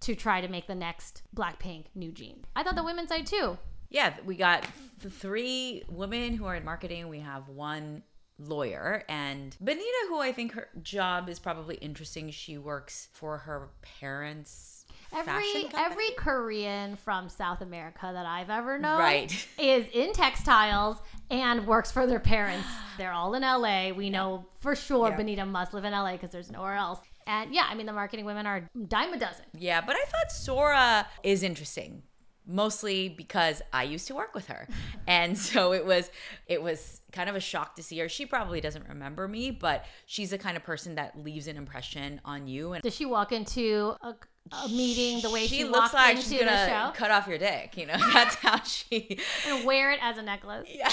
to 0.00 0.14
try 0.14 0.40
to 0.40 0.48
make 0.48 0.66
the 0.66 0.74
next 0.74 1.22
Blackpink 1.34 1.86
new 1.94 2.12
jean. 2.12 2.44
I 2.54 2.62
thought 2.62 2.76
the 2.76 2.84
women's 2.84 3.08
side 3.08 3.26
too. 3.26 3.58
Yeah, 3.90 4.14
we 4.24 4.36
got 4.36 4.66
th- 5.00 5.12
three 5.14 5.82
women 5.88 6.34
who 6.34 6.44
are 6.46 6.54
in 6.56 6.64
marketing. 6.64 7.08
We 7.08 7.20
have 7.20 7.48
one 7.48 8.02
lawyer 8.38 9.02
and 9.08 9.56
Benita, 9.60 10.06
who 10.08 10.20
I 10.20 10.32
think 10.32 10.52
her 10.52 10.68
job 10.82 11.28
is 11.28 11.38
probably 11.38 11.76
interesting. 11.76 12.30
She 12.30 12.56
works 12.58 13.08
for 13.12 13.38
her 13.38 13.70
parents' 14.00 14.74
Every 15.16 15.70
every 15.74 16.10
Korean 16.18 16.94
from 16.96 17.30
South 17.30 17.62
America 17.62 18.10
that 18.12 18.26
I've 18.26 18.50
ever 18.50 18.78
known 18.78 18.98
Right. 18.98 19.48
is 19.58 19.86
in 19.94 20.12
textiles 20.12 20.98
and 21.30 21.66
works 21.66 21.90
for 21.90 22.06
their 22.06 22.20
parents. 22.20 22.68
They're 22.98 23.12
all 23.12 23.32
in 23.34 23.40
LA. 23.42 23.90
We 23.92 24.10
know 24.10 24.44
for 24.60 24.76
sure 24.76 25.08
Yeah. 25.08 25.16
Benita 25.16 25.46
must 25.46 25.72
live 25.72 25.84
in 25.84 25.92
LA 25.92 26.12
because 26.12 26.30
there's 26.30 26.50
nowhere 26.50 26.74
else. 26.74 26.98
And 27.26 27.54
yeah, 27.54 27.66
I 27.70 27.74
mean 27.74 27.86
the 27.86 27.92
marketing 27.94 28.26
women 28.26 28.46
are 28.46 28.68
dime 28.86 29.14
a 29.14 29.18
dozen. 29.18 29.46
Yeah, 29.54 29.80
but 29.80 29.96
I 29.96 30.04
thought 30.04 30.30
Sora 30.30 31.06
is 31.22 31.42
interesting. 31.42 32.02
Mostly 32.50 33.10
because 33.10 33.60
I 33.72 33.82
used 33.82 34.06
to 34.08 34.14
work 34.14 34.34
with 34.34 34.46
her. 34.46 34.66
And 35.06 35.38
so 35.38 35.72
it 35.72 35.86
was 35.86 36.10
it 36.46 36.62
was 36.62 37.00
kind 37.12 37.30
of 37.30 37.36
a 37.36 37.40
shock 37.40 37.76
to 37.76 37.82
see 37.82 37.98
her. 37.98 38.10
She 38.10 38.26
probably 38.26 38.60
doesn't 38.60 38.86
remember 38.88 39.26
me, 39.26 39.50
but 39.50 39.86
she's 40.04 40.30
the 40.30 40.38
kind 40.38 40.54
of 40.54 40.62
person 40.62 40.96
that 40.96 41.18
leaves 41.18 41.46
an 41.46 41.56
impression 41.56 42.20
on 42.26 42.46
you 42.46 42.74
and 42.74 42.82
Does 42.82 42.94
she 42.94 43.06
walk 43.06 43.32
into 43.32 43.96
a, 44.02 44.14
a 44.52 44.68
meeting 44.68 45.22
the 45.22 45.30
way 45.30 45.46
she, 45.46 45.64
looks 45.64 45.94
like 45.94 46.18
she's 46.18 46.38
gonna 46.38 46.92
cut 46.94 47.10
off 47.10 47.26
your 47.26 47.38
dick, 47.38 47.76
you 47.78 47.86
know. 47.86 47.96
That's 48.12 48.34
how 48.34 48.62
she 48.64 49.18
and 49.46 49.64
wear 49.64 49.92
it 49.92 49.98
as 50.02 50.18
a 50.18 50.22
necklace? 50.22 50.68
Yeah. 50.70 50.92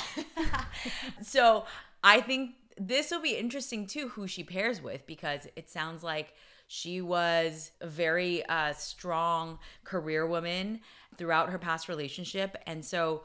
so 1.22 1.66
I 2.04 2.22
think 2.22 2.52
this 2.78 3.12
will 3.12 3.22
be 3.22 3.36
interesting 3.36 3.88
too 3.88 4.10
who 4.10 4.28
she 4.28 4.44
pairs 4.44 4.82
with 4.82 5.06
because 5.06 5.48
it 5.56 5.70
sounds 5.70 6.04
like 6.04 6.34
she 6.68 7.02
was 7.02 7.72
a 7.82 7.88
very 7.88 8.46
uh, 8.46 8.74
strong 8.74 9.60
career 9.84 10.26
woman 10.26 10.80
throughout 11.18 11.50
her 11.50 11.60
past 11.60 11.88
relationship. 11.88 12.58
And 12.66 12.84
so 12.84 13.24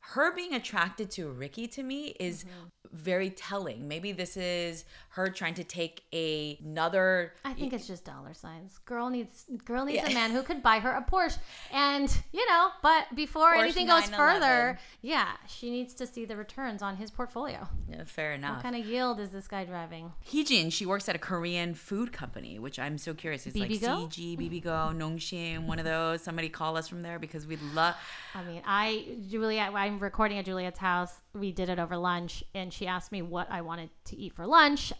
her 0.00 0.34
being 0.34 0.54
attracted 0.54 1.10
to 1.12 1.30
Ricky 1.30 1.68
to 1.68 1.82
me 1.82 2.16
is 2.18 2.44
very 2.92 3.30
telling. 3.30 3.86
Maybe 3.86 4.10
this 4.10 4.36
is 4.36 4.84
her 5.14 5.28
trying 5.28 5.52
to 5.54 5.64
take 5.64 6.04
a, 6.14 6.58
another 6.64 7.34
I 7.44 7.52
think 7.52 7.74
it's 7.74 7.86
just 7.86 8.04
dollar 8.04 8.32
signs. 8.32 8.78
Girl 8.86 9.10
needs 9.10 9.44
girl 9.64 9.84
needs 9.84 10.02
Yeah. 10.02 10.10
a 10.10 10.14
man 10.14 10.30
who 10.30 10.42
could 10.42 10.62
buy 10.62 10.78
her 10.78 10.90
a 10.90 11.02
Porsche, 11.02 11.36
and 11.72 12.08
you 12.32 12.46
know. 12.48 12.68
But 12.82 13.14
before 13.14 13.52
Porsche 13.54 13.60
anything 13.60 13.86
goes 13.88 14.08
further, 14.08 14.78
yeah, 15.02 15.28
she 15.46 15.70
needs 15.70 15.92
to 15.94 16.06
see 16.06 16.24
the 16.24 16.34
returns 16.36 16.80
on 16.80 16.96
his 16.96 17.10
portfolio. 17.10 17.68
Yeah, 17.90 18.04
fair 18.04 18.32
enough. 18.32 18.56
What 18.56 18.62
kind 18.62 18.76
of 18.76 18.86
yield 18.86 19.20
is 19.20 19.30
this 19.30 19.46
guy 19.48 19.64
driving? 19.66 20.12
Heejin, 20.30 20.72
she 20.72 20.86
works 20.86 21.08
at 21.10 21.14
a 21.14 21.18
Korean 21.18 21.74
food 21.74 22.10
company, 22.12 22.58
which 22.58 22.78
I'm 22.78 22.96
so 22.96 23.12
curious. 23.12 23.46
It's 23.46 23.56
like 23.56 23.70
Bibigo? 23.70 24.08
CJ, 24.10 24.38
Bibigo, 24.38 24.96
Nongshim, 24.96 25.66
one 25.66 25.78
of 25.78 25.84
those. 25.84 26.22
Somebody 26.22 26.48
call 26.48 26.78
us 26.78 26.88
from 26.88 27.02
there 27.02 27.18
because 27.18 27.46
we'd 27.46 27.60
love. 27.74 27.94
I 28.34 28.42
mean, 28.44 28.62
I 28.66 29.04
Juliet. 29.28 29.74
I'm 29.74 29.98
recording 29.98 30.38
at 30.38 30.46
Juliet's 30.46 30.78
house. 30.78 31.12
We 31.34 31.52
did 31.52 31.68
it 31.68 31.78
over 31.78 31.98
lunch, 31.98 32.42
and 32.54 32.72
she 32.72 32.86
asked 32.86 33.12
me 33.12 33.20
what 33.20 33.50
I 33.50 33.60
wanted 33.60 33.90
to 34.06 34.16
eat 34.16 34.32
for 34.34 34.46
lunch. 34.46 34.92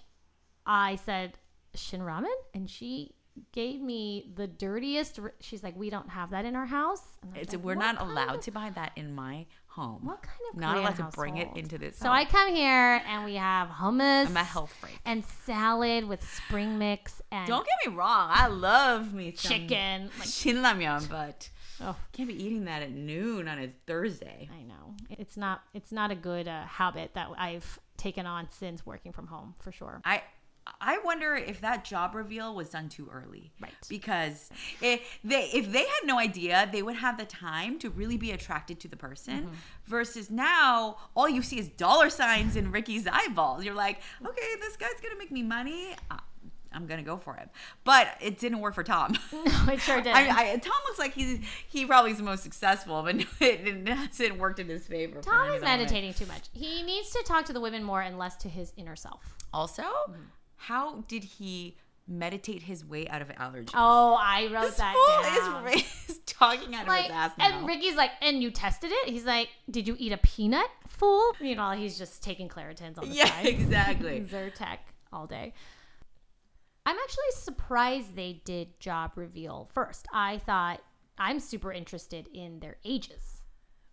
I 0.66 0.96
said 0.96 1.38
shin 1.74 2.00
ramen, 2.00 2.26
and 2.54 2.68
she 2.68 3.14
gave 3.52 3.80
me 3.80 4.30
the 4.34 4.46
dirtiest. 4.46 5.18
She's 5.40 5.62
like, 5.62 5.76
"We 5.76 5.90
don't 5.90 6.10
have 6.10 6.30
that 6.30 6.44
in 6.44 6.54
our 6.56 6.66
house." 6.66 7.02
And 7.22 7.32
I 7.34 7.38
was 7.38 7.42
It's, 7.46 7.54
like, 7.54 7.64
we're 7.64 7.74
not 7.74 8.00
allowed 8.00 8.36
of- 8.36 8.40
to 8.42 8.50
buy 8.50 8.70
that 8.70 8.92
in 8.96 9.14
my 9.14 9.46
home. 9.68 10.04
What 10.04 10.22
kind 10.22 10.38
of 10.52 10.58
Not 10.58 10.72
Korean 10.74 10.86
allowed 10.86 11.10
to 11.10 11.16
bring 11.16 11.36
it 11.38 11.48
into 11.56 11.78
this. 11.78 11.96
So 11.96 12.10
I 12.10 12.26
come 12.26 12.54
here 12.54 13.00
and 13.06 13.24
we 13.24 13.36
have 13.36 13.68
hummus. 13.68 14.26
I'm 14.26 14.36
a 14.36 14.44
health 14.44 14.70
freak. 14.78 14.98
and 15.06 15.24
salad 15.24 16.04
with 16.04 16.22
spring 16.30 16.78
mix 16.78 17.22
and 17.30 17.48
Don't 17.48 17.66
get 17.66 17.90
me 17.90 17.96
wrong. 17.96 18.28
I 18.30 18.48
love 18.48 19.14
me 19.14 19.32
chicken. 19.32 20.10
Like, 20.18 20.28
shinramyeon, 20.28 21.08
but 21.08 21.48
oh, 21.80 21.96
can't 22.12 22.28
be 22.28 22.34
eating 22.44 22.66
that 22.66 22.82
at 22.82 22.90
noon 22.92 23.48
on 23.48 23.58
a 23.58 23.72
Thursday. 23.86 24.50
I 24.52 24.62
know 24.62 24.94
it's 25.08 25.38
not 25.38 25.62
it's 25.72 25.90
not 25.90 26.10
a 26.10 26.16
good 26.16 26.48
uh, 26.48 26.64
habit 26.66 27.12
that 27.14 27.30
I've 27.38 27.78
taken 27.96 28.26
on 28.26 28.50
since 28.50 28.84
working 28.84 29.12
from 29.12 29.26
home 29.28 29.54
for 29.58 29.72
sure. 29.72 30.02
I 30.04 30.22
I 30.80 30.98
wonder 31.04 31.34
if 31.34 31.60
that 31.60 31.84
job 31.84 32.14
reveal 32.14 32.54
was 32.54 32.68
done 32.68 32.88
too 32.88 33.08
early. 33.12 33.52
Right. 33.60 33.72
Because 33.88 34.50
if 34.80 35.18
they 35.24 35.44
if 35.52 35.72
they 35.72 35.80
had 35.80 36.04
no 36.04 36.18
idea, 36.18 36.68
they 36.72 36.82
would 36.82 36.96
have 36.96 37.18
the 37.18 37.24
time 37.24 37.78
to 37.80 37.90
really 37.90 38.16
be 38.16 38.30
attracted 38.30 38.80
to 38.80 38.88
the 38.88 38.96
person. 38.96 39.44
Mm-hmm. 39.44 39.54
Versus 39.86 40.30
now, 40.30 40.98
all 41.16 41.28
you 41.28 41.42
see 41.42 41.58
is 41.58 41.68
dollar 41.68 42.10
signs 42.10 42.56
in 42.56 42.70
Ricky's 42.70 43.06
eyeballs. 43.06 43.64
You're 43.64 43.74
like, 43.74 44.00
okay, 44.24 44.46
this 44.60 44.76
guy's 44.76 45.00
gonna 45.02 45.18
make 45.18 45.32
me 45.32 45.42
money. 45.42 45.94
I'm 46.74 46.86
gonna 46.86 47.02
go 47.02 47.16
for 47.16 47.34
him. 47.34 47.48
But 47.84 48.08
it 48.20 48.38
didn't 48.38 48.60
work 48.60 48.74
for 48.74 48.84
Tom. 48.84 49.16
No, 49.32 49.72
it 49.72 49.80
sure 49.80 50.00
did. 50.00 50.12
I, 50.12 50.52
I, 50.52 50.56
Tom 50.56 50.72
looks 50.86 50.98
like 50.98 51.14
he's 51.14 51.40
he 51.68 51.84
probably 51.86 52.12
is 52.12 52.16
the 52.16 52.22
most 52.22 52.42
successful, 52.42 53.02
but 53.02 53.16
it, 53.16 53.26
it 53.40 53.88
hasn't 53.88 54.38
worked 54.38 54.58
in 54.58 54.68
his 54.68 54.86
favor. 54.86 55.20
Tom 55.20 55.50
is 55.50 55.62
meditating 55.62 56.14
too 56.14 56.26
much. 56.26 56.48
He 56.52 56.82
needs 56.82 57.10
to 57.10 57.22
talk 57.24 57.44
to 57.46 57.52
the 57.52 57.60
women 57.60 57.82
more 57.82 58.02
and 58.02 58.18
less 58.18 58.36
to 58.38 58.48
his 58.48 58.72
inner 58.76 58.96
self. 58.96 59.36
Also, 59.52 59.84
how 60.62 61.02
did 61.08 61.24
he 61.24 61.76
meditate 62.06 62.62
his 62.62 62.84
way 62.84 63.08
out 63.08 63.20
of 63.20 63.28
allergies? 63.28 63.72
Oh, 63.74 64.16
I 64.20 64.48
wrote 64.52 64.66
this 64.66 64.76
that 64.76 64.94
fool 64.94 65.52
down. 65.52 65.66
is, 65.74 65.82
is 66.08 66.18
talking 66.26 66.74
out 66.74 66.86
of 66.86 66.94
his 66.94 67.10
ass 67.10 67.32
now. 67.36 67.58
and 67.58 67.66
Ricky's 67.66 67.96
like, 67.96 68.10
and 68.20 68.40
you 68.40 68.50
tested 68.50 68.90
it? 68.92 69.08
He's 69.08 69.24
like, 69.24 69.48
did 69.70 69.88
you 69.88 69.96
eat 69.98 70.12
a 70.12 70.18
peanut, 70.18 70.68
fool? 70.88 71.32
You 71.40 71.56
know, 71.56 71.72
he's 71.72 71.98
just 71.98 72.22
taking 72.22 72.48
Claritins 72.48 72.96
on 72.96 73.08
the 73.08 73.14
yeah, 73.14 73.26
side. 73.26 73.44
Yeah, 73.44 73.50
exactly. 73.50 74.20
Zyrtec 74.20 74.78
all 75.12 75.26
day. 75.26 75.52
I'm 76.86 76.96
actually 76.96 77.30
surprised 77.32 78.14
they 78.14 78.40
did 78.44 78.78
job 78.78 79.12
reveal 79.16 79.68
first. 79.72 80.06
I 80.12 80.38
thought 80.38 80.80
I'm 81.18 81.40
super 81.40 81.72
interested 81.72 82.28
in 82.32 82.60
their 82.60 82.76
ages. 82.84 83.42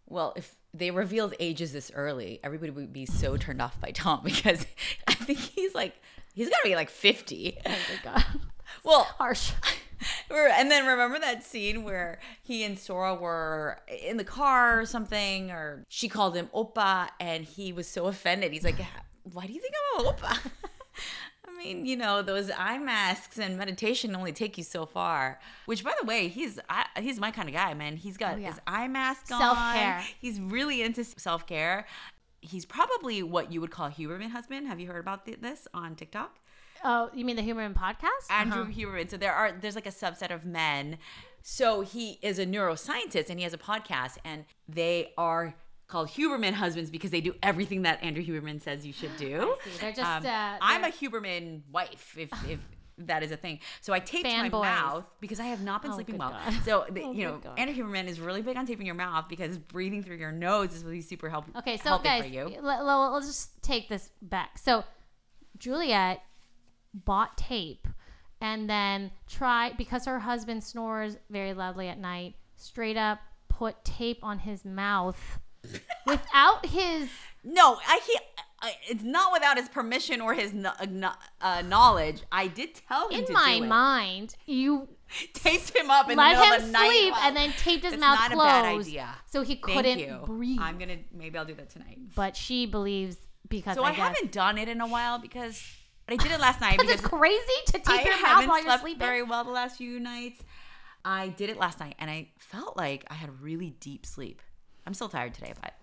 Well, 0.06 0.34
if 0.36 0.56
they 0.74 0.90
revealed 0.92 1.36
ages 1.40 1.72
this 1.72 1.92
early, 1.94 2.40
everybody 2.44 2.72
would 2.72 2.92
be 2.92 3.06
so 3.06 3.38
turned 3.38 3.62
off 3.62 3.80
by 3.80 3.92
Tom 3.92 4.22
because 4.24 4.66
I 5.08 5.14
think 5.14 5.40
he's 5.40 5.74
like 5.76 5.96
he's 6.34 6.50
gotta 6.50 6.64
be 6.64 6.76
like 6.76 6.90
fifty. 6.90 7.58
Oh 7.66 7.70
my 7.70 8.14
god, 8.14 8.24
Well, 8.84 9.04
harsh. 9.18 9.52
and 10.32 10.72
then 10.72 10.86
remember 10.86 11.20
that 11.20 11.44
scene 11.44 11.84
where 11.84 12.20
he 12.42 12.64
and 12.64 12.78
Sora 12.80 13.16
were 13.16 13.80
in 14.04 14.18
the 14.18 14.24
car 14.24 14.80
or 14.80 14.86
something, 14.86 15.52
or 15.52 15.84
she 15.90 16.08
called 16.08 16.36
him 16.36 16.50
Oppa, 16.56 17.10
and 17.20 17.44
he 17.44 17.74
was 17.74 17.88
so 17.88 18.06
offended. 18.08 18.54
He's 18.54 18.64
like, 18.64 18.78
"Why 19.24 19.46
do 19.46 19.54
you 19.54 19.60
think 19.60 19.74
I'm 19.98 20.06
an 20.06 20.14
Oppa?" 20.14 20.52
I 21.48 21.62
mean, 21.64 21.86
you 21.86 21.98
know, 21.98 22.22
those 22.22 22.50
eye 22.58 22.78
masks 22.78 23.38
and 23.38 23.58
meditation 23.58 24.16
only 24.16 24.32
take 24.32 24.58
you 24.58 24.64
so 24.64 24.86
far. 24.86 25.40
Which, 25.66 25.84
by 25.84 25.92
the 26.00 26.06
way, 26.08 26.30
he's 26.30 26.58
I, 26.70 26.86
he's 27.02 27.20
my 27.20 27.32
kind 27.32 27.50
of 27.50 27.56
guy, 27.56 27.74
man. 27.74 27.98
He's 27.98 28.16
got 28.16 28.36
Oh, 28.36 28.38
yeah. 28.38 28.52
his 28.52 28.60
eye 28.66 28.88
mask 28.88 29.30
on. 29.34 29.42
Self-care. 29.42 30.04
He's 30.22 30.40
really 30.40 30.82
into 30.82 31.04
self 31.04 31.46
care. 31.46 31.86
He's 32.42 32.66
probably 32.66 33.22
what 33.24 33.52
you 33.52 33.62
would 33.62 33.72
call 33.72 33.88
a 33.88 33.92
Huberman 33.92 34.30
husband. 34.32 34.68
Have 34.68 34.80
you 34.80 34.88
heard 34.88 35.00
about 35.00 35.26
th- 35.26 35.40
this 35.42 35.68
on 35.74 35.96
TikTok? 35.96 36.38
Oh, 36.84 37.10
you 37.14 37.26
mean 37.26 37.36
the 37.36 37.42
Huberman 37.42 37.74
podcast? 37.74 38.30
Andrew 38.32 38.62
Uh-huh. 38.62 38.72
Huberman. 38.72 39.10
So 39.10 39.18
there 39.18 39.34
are 39.34 39.52
there's 39.52 39.76
like 39.76 39.86
a 39.88 39.92
subset 39.92 40.34
of 40.34 40.46
men. 40.46 40.98
So 41.42 41.82
he 41.82 42.20
is 42.22 42.40
a 42.40 42.46
neuroscientist 42.46 43.30
and 43.30 43.40
he 43.40 43.44
has 43.44 43.54
a 43.54 43.58
podcast, 43.58 44.18
and 44.24 44.46
they 44.68 45.12
are 45.18 45.56
called 45.88 46.10
Huberman 46.10 46.54
husbands 46.54 46.90
because 46.92 47.12
they 47.12 47.22
do 47.22 47.34
everything 47.42 47.82
that 47.82 48.02
Andrew 48.04 48.24
Huberman 48.24 48.62
says 48.62 48.86
you 48.86 48.94
should 48.94 49.16
do. 49.18 49.56
see. 49.64 49.72
They're 49.82 49.92
just, 49.92 50.10
Um, 50.10 50.26
uh, 50.26 50.58
I'm 50.62 50.84
a 50.84 50.90
Huberman 50.90 51.62
wife, 51.72 52.16
if 52.18 52.30
if 52.48 52.60
that 53.08 53.24
is 53.24 53.32
a 53.32 53.38
thing. 53.38 53.60
So 53.82 53.94
I 53.94 54.00
taped 54.00 54.26
my 54.26 54.50
Fanboys. 54.50 54.62
mouth 54.64 55.06
because 55.22 55.40
I 55.40 55.46
have 55.46 55.62
not 55.62 55.82
been 55.82 55.92
Oh, 55.92 55.96
sleeping 55.96 56.18
well. 56.18 56.32
God. 56.32 56.54
So 56.66 56.86
the, 56.92 57.02
Oh, 57.06 57.12
you 57.12 57.26
know, 57.26 57.38
God. 57.38 57.58
Andrew 57.58 57.86
Huberman 57.86 58.08
is 58.08 58.20
really 58.20 58.42
big 58.42 58.58
on 58.58 58.66
taping 58.66 58.86
your 58.86 58.96
mouth 58.96 59.26
because 59.30 59.58
breathing 59.58 60.04
through 60.04 60.18
your 60.18 60.32
nose 60.32 60.74
is 60.76 60.84
really 60.84 61.02
super 61.02 61.30
help- 61.30 61.46
Okay, 61.58 61.78
so 61.78 61.84
healthy 61.90 62.04
guys, 62.04 62.22
for 62.24 62.28
you. 62.30 62.46
let, 62.62 62.84
let, 62.86 62.96
let's 62.96 63.28
just 63.28 63.62
take 63.64 63.90
this 63.90 64.10
back. 64.22 64.58
So 64.58 64.84
Juliet 65.58 66.22
bought 66.94 67.38
tape 67.38 67.88
and 68.42 68.70
then 68.70 69.12
tried 69.28 69.78
because 69.78 70.06
her 70.06 70.20
husband 70.20 70.64
snores 70.64 71.18
very 71.30 71.54
loudly 71.54 71.88
at 71.90 72.00
night. 72.00 72.36
Straight 72.56 72.98
up 72.98 73.20
put 73.48 73.84
tape 73.84 74.20
on 74.24 74.40
his 74.40 74.64
mouth 74.66 75.40
without 76.06 76.66
his. 76.66 77.10
No, 77.44 77.78
I 77.88 78.00
he. 78.06 78.18
It's 78.88 79.04
not 79.04 79.32
without 79.32 79.58
his 79.58 79.70
permission 79.70 80.20
or 80.22 80.34
his 80.34 80.54
uh, 80.54 81.62
knowledge. 81.66 82.22
I 82.32 82.48
did 82.48 82.76
tell 82.88 83.10
him 83.10 83.20
In 83.20 83.26
to 83.26 83.34
my 83.34 83.58
do 83.60 83.64
it. 83.64 83.68
mind, 83.68 84.36
you 84.46 84.88
taped 85.34 85.76
him 85.76 85.90
up 85.90 86.10
in 86.10 86.18
let 86.18 86.36
him 86.62 86.72
night. 86.72 86.88
sleep 86.90 87.14
Well, 87.14 87.22
and 87.28 87.36
then 87.36 87.52
taped 87.58 87.84
his 87.84 87.94
that's 87.94 88.00
mouth 88.02 88.20
not 88.20 88.32
closed, 88.32 88.50
a 88.50 88.62
bad 88.62 88.80
idea. 88.80 89.16
so 89.26 89.42
he 89.42 89.56
couldn't 89.56 90.00
you. 90.00 90.20
breathe. 90.26 90.60
I'm 90.62 90.78
gonna 90.78 90.98
maybe 91.14 91.38
I'll 91.38 91.46
do 91.46 91.56
that 91.56 91.70
tonight. 91.70 91.98
but 92.16 92.36
she 92.36 92.66
believes 92.66 93.18
because 93.48 93.76
So 93.76 93.84
I, 93.84 93.90
I, 93.90 93.94
haven't 93.94 94.32
done 94.32 94.58
it 94.58 94.68
in 94.70 94.82
a 94.82 94.88
while 94.88 95.18
because 95.20 95.62
I 96.08 96.16
did 96.16 96.32
it 96.32 96.40
last 96.40 96.60
night 96.62 96.78
because 96.78 96.92
it's 96.92 97.02
crazy 97.02 97.40
to 97.68 97.74
tape 97.74 97.84
I 97.88 98.04
your 98.04 98.22
mouth 98.22 98.48
while 98.48 98.64
you're 98.64 98.78
sleeping. 98.80 99.00
very 99.00 99.24
well 99.24 99.44
the 99.44 99.52
last 99.52 99.78
few 99.78 100.00
nights. 100.00 100.44
I 101.06 101.30
did 101.30 101.50
it 101.50 101.58
last 101.58 101.80
night 101.80 101.96
and 101.98 102.10
I 102.12 102.30
felt 102.40 102.76
like 102.78 103.06
I 103.10 103.14
had 103.14 103.30
a 103.30 103.34
really 103.34 103.72
deep 103.80 104.06
sleep. 104.06 104.42
I'm 104.86 104.94
still 104.94 105.08
tired 105.10 105.34
today, 105.34 105.54
but 105.62 105.74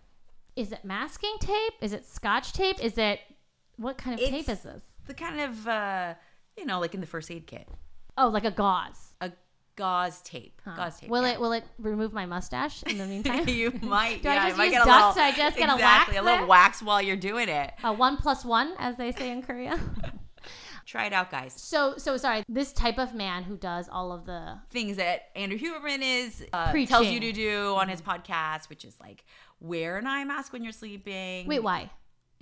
Is 0.57 0.73
it 0.73 0.85
masking 0.85 1.37
tape? 1.41 1.75
Is 1.81 1.93
it 1.93 2.07
scotch 2.07 2.53
tape? 2.53 2.83
Is 2.83 2.97
it 2.99 3.21
what 3.77 3.99
kind 3.99 4.19
of 4.19 4.27
tape 4.27 4.49
is 4.49 4.61
this? 4.61 4.83
the 5.07 5.15
kind 5.15 5.41
of 5.41 5.69
uh, 5.69 6.15
you 6.57 6.65
know, 6.67 6.81
like 6.81 6.95
in 6.95 7.01
the 7.01 7.07
first 7.07 7.31
aid 7.31 7.47
kit, 7.47 7.69
Oh, 8.19 8.29
like 8.29 8.45
a 8.45 8.51
gauze. 8.51 9.13
a 9.21 9.31
gauze 9.77 10.21
tape, 10.23 10.61
Huh. 10.65 10.75
gauze 10.77 10.99
tape. 11.01 11.11
Will 11.11 11.23
yeah. 11.27 11.35
it 11.35 11.41
will 11.41 11.53
it 11.53 11.65
remove 11.79 12.13
my 12.15 12.25
mustache 12.27 12.83
in 12.85 12.97
the 12.99 13.05
meantime? 13.13 13.47
you 13.49 13.71
might. 13.83 14.23
Do 14.23 14.31
I 14.31 14.49
just 14.51 14.59
use 14.59 14.75
a 14.75 14.79
little, 14.79 14.89
I 14.89 15.33
just 15.37 15.57
get 15.59 15.69
a 15.69 15.75
exactly, 15.75 15.81
wax 15.81 16.09
a 16.19 16.23
little 16.23 16.39
there? 16.39 16.47
wax 16.47 16.83
while 16.83 17.03
you're 17.03 17.17
doing 17.17 17.49
it. 17.49 17.73
a 17.85 17.93
one 17.93 18.17
plus 18.17 18.45
one, 18.45 18.73
as 18.79 18.97
they 18.97 19.13
say 19.13 19.31
in 19.31 19.43
Korea. 19.43 19.79
Try 20.87 21.07
it 21.07 21.13
out, 21.13 21.31
guys. 21.33 21.53
so 21.53 21.95
so 21.99 22.17
sorry. 22.17 22.45
This 22.49 22.73
type 22.73 22.97
of 22.99 23.13
man 23.13 23.43
who 23.43 23.57
does 23.57 23.89
all 23.89 24.13
of 24.13 24.25
the 24.25 24.57
Things 24.71 24.97
that 24.99 25.31
Andrew 25.35 25.59
Huberman 25.59 25.99
is 26.01 26.45
uh, 26.53 26.73
tells 26.87 27.09
you 27.09 27.19
to 27.21 27.33
do 27.33 27.75
on 27.75 27.89
his 27.89 28.01
podcast, 28.01 28.69
which 28.69 28.85
is 28.85 28.95
like 29.01 29.25
wear 29.61 29.97
an 29.97 30.07
eye 30.07 30.25
mask 30.25 30.53
when 30.53 30.63
you're 30.63 30.73
sleeping. 30.73 31.47
wait, 31.47 31.63
why? 31.63 31.91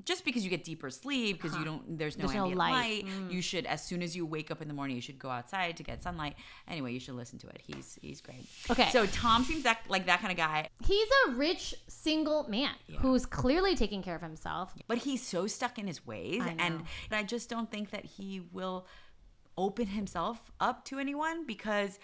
just 0.04 0.24
because 0.24 0.42
you 0.42 0.50
get 0.50 0.64
deeper 0.64 0.90
sleep 0.90 1.40
because 1.40 1.56
you 1.56 1.64
don't 1.64 1.96
there's 1.98 2.18
no 2.18 2.22
There's 2.26 2.34
no 2.34 2.40
ambient 2.46 2.58
light. 2.58 3.06
Mm. 3.06 3.32
you 3.32 3.40
should 3.40 3.64
as 3.64 3.80
soon 3.84 4.02
as 4.02 4.16
you 4.16 4.26
wake 4.26 4.50
up 4.50 4.60
in 4.60 4.66
the 4.66 4.74
morning 4.74 4.96
you 4.96 5.00
should 5.02 5.20
go 5.20 5.30
outside 5.30 5.76
to 5.76 5.84
get 5.84 6.02
sunlight 6.02 6.34
anyway 6.66 6.92
you 6.92 6.98
should 6.98 7.14
listen 7.14 7.38
to 7.38 7.46
it 7.46 7.60
he's 7.64 7.96
he's 8.02 8.20
great 8.20 8.44
Okay. 8.68 8.90
so 8.90 9.06
tom 9.06 9.44
seems 9.44 9.62
that, 9.62 9.78
like 9.88 10.06
that 10.06 10.18
kind 10.20 10.32
of 10.32 10.36
guy 10.36 10.68
He's 10.84 11.08
a 11.28 11.30
rich 11.30 11.76
single 11.86 12.48
man 12.48 12.72
who's 12.98 13.24
clearly 13.24 13.76
taking 13.76 14.02
care 14.02 14.16
of 14.16 14.20
himself. 14.20 14.74
but 14.88 14.98
he's 14.98 15.22
so 15.22 15.46
stuck 15.46 15.78
in 15.78 15.86
his 15.86 16.04
ways 16.04 16.42
I 16.44 16.56
and 16.58 16.82
i 17.12 17.22
just 17.22 17.48
don't 17.48 17.70
think 17.70 17.90
that 17.90 18.04
he 18.04 18.42
will 18.52 18.88
open 19.56 19.86
himself 19.86 20.42
up 20.58 20.84
to 20.86 20.98
anyone 20.98 21.46
because 21.46 22.00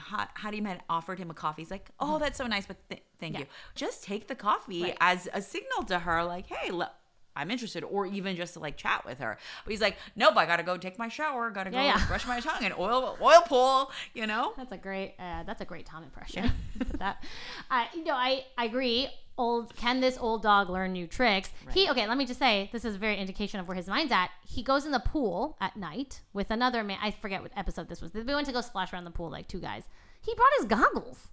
Harim 0.00 0.64
had 0.64 0.82
offered 0.88 1.18
him 1.18 1.30
a 1.30 1.34
coffee. 1.34 1.62
He's 1.62 1.70
like, 1.70 1.90
"Oh, 2.00 2.06
mm-hmm. 2.14 2.22
that's 2.22 2.38
so 2.38 2.46
nice, 2.46 2.66
but 2.66 2.76
th- 2.88 3.02
thank 3.18 3.34
Yeah. 3.34 3.40
you. 3.40 3.46
Just 3.74 4.04
take 4.04 4.28
the 4.28 4.34
coffee 4.34 4.82
Right. 4.82 4.96
as 5.00 5.28
a 5.32 5.42
signal 5.42 5.84
to 5.84 6.00
her, 6.00 6.24
like, 6.24 6.46
hey, 6.46 6.70
le- 6.70 6.92
I'm 7.36 7.50
interested, 7.50 7.84
or 7.84 8.06
even 8.06 8.36
just 8.36 8.54
to 8.54 8.60
like 8.60 8.76
chat 8.76 9.04
with 9.04 9.18
her." 9.18 9.38
But 9.64 9.70
he's 9.70 9.80
like, 9.80 9.96
"Nope, 10.16 10.36
I 10.36 10.46
gotta 10.46 10.62
go 10.62 10.76
take 10.76 10.98
my 10.98 11.08
shower, 11.08 11.50
gotta 11.50 11.70
go 11.70 11.76
Yeah, 11.78 11.96
yeah. 11.98 12.06
brush 12.06 12.26
my 12.26 12.40
tongue 12.40 12.62
and 12.64 12.74
oil 12.78 13.16
oil 13.20 13.40
pool, 13.46 13.90
You 14.14 14.26
know? 14.26 14.52
That's 14.56 14.72
a 14.72 14.76
great. 14.76 15.14
Uh, 15.18 15.42
that's 15.44 15.60
a 15.60 15.64
great 15.64 15.86
Tom 15.86 16.02
impression. 16.02 16.50
that, 16.98 17.22
I 17.70 17.88
you 17.94 18.04
know, 18.04 18.14
I 18.14 18.44
I 18.58 18.64
agree. 18.66 19.08
Old 19.38 19.74
can 19.74 20.00
this 20.00 20.18
old 20.18 20.42
dog 20.42 20.68
learn 20.68 20.92
new 20.92 21.06
tricks? 21.06 21.50
He 21.72 21.88
okay. 21.88 22.06
Let 22.06 22.18
me 22.18 22.26
just 22.26 22.38
say 22.38 22.68
this 22.72 22.84
is 22.84 22.96
a 22.96 22.98
very 22.98 23.16
indication 23.16 23.58
of 23.58 23.66
where 23.68 23.76
his 23.76 23.86
mind's 23.86 24.12
at. 24.12 24.28
He 24.46 24.62
goes 24.62 24.84
in 24.84 24.92
the 24.92 25.00
pool 25.00 25.56
at 25.62 25.76
night 25.78 26.20
with 26.34 26.50
another 26.50 26.84
man. 26.84 26.98
I 27.02 27.10
forget 27.10 27.40
what 27.40 27.50
episode 27.56 27.88
this 27.88 28.02
was. 28.02 28.10
They 28.12 28.22
went 28.22 28.46
to 28.48 28.52
go 28.52 28.60
splash 28.60 28.92
around 28.92 29.04
the 29.04 29.10
pool 29.10 29.30
like 29.30 29.48
two 29.48 29.60
guys. 29.60 29.84
He 30.20 30.34
brought 30.34 30.50
his 30.58 30.66
goggles. 30.66 31.28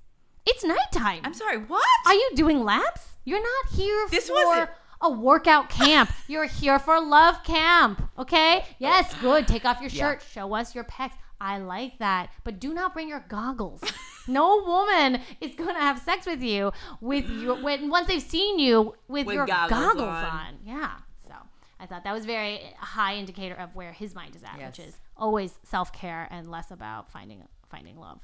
It's 0.45 0.63
nighttime. 0.63 1.19
I'm 1.25 1.33
sorry, 1.33 1.57
what? 1.57 1.86
Are 2.05 2.13
you 2.13 2.31
doing 2.36 2.63
laps? 2.63 3.10
You're 3.25 3.41
not 3.43 3.73
here 3.73 4.07
This 4.10 4.29
for 4.29 4.36
wasn't- 4.36 4.69
a 5.01 5.10
workout 5.10 5.69
camp. 5.69 6.12
You're 6.27 6.45
here 6.45 6.79
for 6.79 6.99
love 7.01 7.43
camp. 7.43 8.01
Okay? 8.17 8.65
Yes, 8.79 9.13
good. 9.21 9.47
Take 9.47 9.65
off 9.65 9.79
your 9.81 9.89
Yeah. 9.89 10.12
shirt. 10.13 10.23
Show 10.31 10.53
us 10.53 10.73
your 10.75 10.83
pecs. 10.86 11.13
I 11.39 11.60
like 11.60 11.99
that. 11.99 12.29
But 12.43 12.60
do 12.60 12.73
not 12.73 12.93
bring 12.93 13.07
your 13.10 13.23
goggles. 13.29 13.81
no 14.27 14.63
woman 14.63 15.21
is 15.39 15.53
going 15.55 15.75
to 15.75 15.81
have 15.81 15.99
sex 15.99 16.25
with 16.25 16.41
you 16.41 16.71
with 16.99 17.29
your 17.29 17.62
when 17.62 17.89
once 17.89 18.07
they've 18.07 18.21
seen 18.21 18.57
you 18.60 18.95
with, 19.07 19.27
With 19.27 19.36
your 19.36 19.45
goggles 19.45 19.83
goggles, 19.83 20.07
on. 20.07 20.23
on. 20.25 20.57
Yeah. 20.65 20.91
So 21.27 21.33
I 21.79 21.86
thought 21.86 22.03
that 22.05 22.13
was 22.13 22.25
very 22.25 22.62
high 22.79 23.15
indicator 23.17 23.53
of 23.55 23.75
where 23.75 23.91
his 23.91 24.15
mind 24.15 24.36
is 24.36 24.43
at, 24.43 24.57
which 24.65 24.79
is 24.79 24.97
always 25.15 25.60
self 25.63 25.93
care 25.93 26.27
and 26.31 26.49
less 26.49 26.71
about 26.71 27.12
finding 27.12 27.43
finding 27.69 27.97
love. 27.99 28.19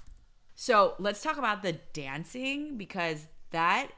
So 0.55 0.95
let's 0.97 1.21
talk 1.21 1.38
about 1.38 1.62
the 1.62 1.73
dancing 1.93 2.77
because 2.77 3.27
that 3.51 3.89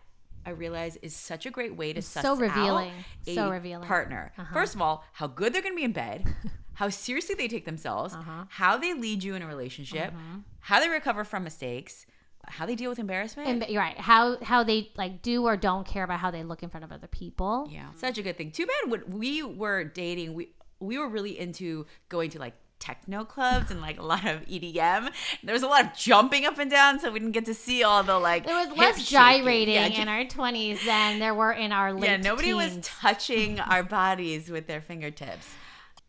I 0.46 0.52
realize 0.52 0.98
is 1.02 1.16
such 1.16 1.46
a 1.46 1.52
great 1.52 1.76
way 1.76 1.94
to 1.94 2.02
suss 2.02 2.24
so 2.24 2.36
revealing. 2.36 2.90
out 2.90 3.28
a 3.28 3.34
So 3.36 3.50
revealing. 3.50 3.88
partner. 3.88 4.32
Uh-huh. 4.38 4.54
First 4.54 4.76
of 4.76 4.82
all, 4.82 5.04
how 5.14 5.28
good 5.28 5.54
they're 5.54 5.62
going 5.62 5.74
to 5.74 5.78
be 5.78 5.84
in 5.84 5.92
bed, 5.94 6.26
how 6.74 6.90
seriously 6.90 7.36
they 7.36 7.48
take 7.48 7.66
themselves, 7.66 8.14
Uh-huh. 8.14 8.46
how 8.50 8.78
they 8.78 8.94
lead 8.94 9.24
you 9.24 9.36
in 9.36 9.42
a 9.42 9.48
relationship, 9.48 10.14
how 10.60 10.80
they 10.80 10.90
recover 10.90 11.24
from 11.24 11.44
mistakes, 11.44 12.06
how 12.48 12.66
they 12.66 12.76
deal 12.76 12.90
with 12.92 13.00
embarrassment. 13.00 13.48
And 13.50 13.66
you're 13.70 13.82
right. 13.82 13.98
How 13.98 14.38
how 14.44 14.64
they 14.64 14.92
like 14.96 15.22
do 15.24 15.46
or 15.46 15.58
don't 15.58 15.86
care 15.88 16.04
about 16.04 16.20
how 16.20 16.30
they 16.30 16.44
look 16.44 16.62
in 16.64 16.70
front 16.70 16.84
of 16.84 16.92
other 16.92 17.08
people. 17.08 17.68
yeah, 17.72 17.88
such 17.96 18.18
a 18.20 18.22
good 18.22 18.38
thing. 18.38 18.52
Too 18.52 18.68
bad 18.68 18.92
when 18.92 19.04
we 19.20 19.42
were 19.42 19.84
dating, 19.84 20.34
we 20.36 20.50
we 20.80 20.98
were 21.00 21.08
really 21.10 21.40
into 21.40 21.88
going 22.10 22.30
to 22.32 22.40
like 22.40 22.54
techno 22.80 23.24
clubs 23.26 23.72
and 23.72 23.82
like 23.82 24.00
a 24.00 24.04
lot 24.04 24.26
of 24.26 24.42
EDM. 24.46 25.10
There 25.44 25.54
was 25.54 25.64
a 25.64 25.68
lot 25.68 25.86
of 25.86 25.94
jumping 25.96 26.46
up 26.46 26.58
and 26.60 26.70
down, 26.70 27.00
so 27.00 27.12
we 27.12 27.20
didn't 27.20 27.34
get 27.34 27.46
to 27.46 27.54
see 27.54 27.84
all 27.84 28.04
the 28.04 28.20
like. 28.20 28.46
There 28.46 28.56
was 28.68 28.78
less 28.78 29.08
gyrating 29.10 29.74
Yeah, 29.76 29.88
in 30.02 30.08
our 30.08 30.26
twenties 30.26 30.84
than 30.86 31.20
there 31.20 31.34
were 31.34 31.52
in 31.54 31.72
our 31.72 31.94
late 31.94 32.04
yeah, 32.10 32.18
nobody 32.18 32.54
was 32.54 32.78
touching 32.82 33.60
our 33.72 33.84
bodies 33.84 34.50
with 34.50 34.68
their 34.68 34.82
fingertips. 34.82 35.48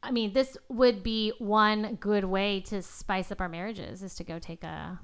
I 0.03 0.11
mean, 0.11 0.33
this 0.33 0.57
would 0.69 1.03
be 1.03 1.33
one 1.39 1.97
good 2.01 2.25
way 2.25 2.61
to 2.67 2.83
spice 2.83 3.33
up 3.33 3.41
our 3.41 3.49
marriages 3.49 4.03
is 4.03 4.15
to 4.17 4.25
go 4.25 4.39
take 4.39 4.63
a 4.65 5.01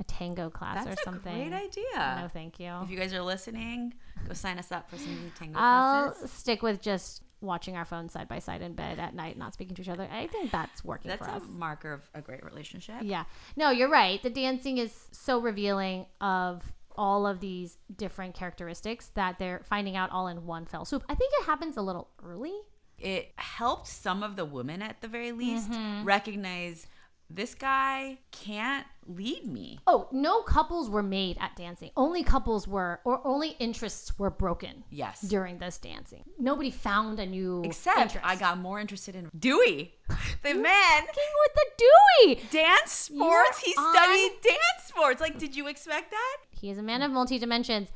a 0.00 0.04
tango 0.04 0.50
class 0.50 0.84
That's 0.84 0.98
or 0.98 1.00
a 1.00 1.04
something. 1.04 1.50
great 1.50 1.62
idea. 1.64 2.18
No, 2.22 2.28
thank 2.32 2.58
you. 2.58 2.72
If 2.82 2.90
you 2.90 2.96
guys 2.98 3.14
are 3.14 3.22
listening, 3.22 3.94
go 4.26 4.34
sign 4.34 4.58
us 4.58 4.72
up 4.72 4.90
for 4.90 4.96
some 4.98 5.30
tango 5.38 5.56
I'll 5.56 6.10
classes. 6.10 6.32
stick 6.32 6.62
with 6.62 6.82
just 6.82 7.22
watching 7.44 7.76
our 7.76 7.84
phones 7.84 8.12
side 8.12 8.28
by 8.28 8.38
side 8.38 8.62
in 8.62 8.74
bed 8.74 8.98
at 8.98 9.14
night, 9.14 9.36
not 9.38 9.54
speaking 9.54 9.74
to 9.76 9.82
each 9.82 9.88
other. 9.88 10.08
I 10.12 10.26
think 10.26 10.50
that's 10.50 10.84
working 10.84 11.08
That's 11.10 11.24
for 11.24 11.30
a 11.32 11.36
us. 11.36 11.42
marker 11.48 11.92
of 11.92 12.02
a 12.14 12.20
great 12.20 12.44
relationship. 12.44 12.96
Yeah. 13.02 13.24
No, 13.56 13.70
you're 13.70 13.90
right. 13.90 14.22
The 14.22 14.30
dancing 14.30 14.78
is 14.78 14.92
so 15.12 15.38
revealing 15.40 16.06
of 16.20 16.72
all 16.96 17.26
of 17.26 17.40
these 17.40 17.76
different 17.96 18.34
characteristics 18.34 19.10
that 19.14 19.38
they're 19.38 19.60
finding 19.64 19.96
out 19.96 20.10
all 20.10 20.28
in 20.28 20.46
one 20.46 20.64
fell 20.64 20.84
swoop. 20.84 21.02
I 21.08 21.14
think 21.14 21.32
it 21.40 21.46
happens 21.46 21.76
a 21.76 21.82
little 21.82 22.08
early. 22.24 22.54
It 22.98 23.32
helped 23.36 23.88
some 23.88 24.22
of 24.22 24.36
the 24.36 24.44
women 24.44 24.80
at 24.80 25.00
the 25.00 25.08
very 25.08 25.32
least 25.32 25.70
Mm-hmm. 25.70 26.04
recognize 26.04 26.86
this 27.30 27.54
guy 27.54 28.18
can't 28.30 28.86
lead 29.06 29.46
me. 29.46 29.78
Oh, 29.86 30.08
no 30.12 30.42
couples 30.42 30.88
were 30.88 31.02
made 31.02 31.36
at 31.40 31.56
dancing. 31.56 31.90
Only 31.96 32.22
couples 32.22 32.68
were, 32.68 33.00
or 33.04 33.26
only 33.26 33.50
interests 33.58 34.18
were 34.18 34.30
broken 34.30 34.84
Yes. 34.90 35.20
during 35.22 35.58
this 35.58 35.78
dancing. 35.78 36.24
Nobody 36.38 36.70
found 36.70 37.18
a 37.18 37.26
new 37.26 37.62
Except 37.64 37.98
interest. 37.98 38.24
I 38.26 38.36
got 38.36 38.58
more 38.58 38.78
interested 38.80 39.14
in 39.16 39.30
Dewey, 39.38 39.94
the 40.42 40.54
man. 40.54 41.02
King 41.02 41.32
with 41.42 41.54
the 41.54 41.66
Dewey. 41.78 42.40
Dance 42.50 42.92
sports. 42.92 43.58
He 43.60 43.74
You're 43.76 43.92
studied 43.94 44.30
on- 44.32 44.38
dance 44.42 44.84
sports. 44.86 45.20
Like, 45.20 45.38
did 45.38 45.56
you 45.56 45.66
expect 45.68 46.10
that? 46.12 46.36
He 46.50 46.70
is 46.70 46.78
a 46.78 46.82
man 46.82 47.02
of 47.02 47.10
multi 47.10 47.38
dimensions. 47.38 47.88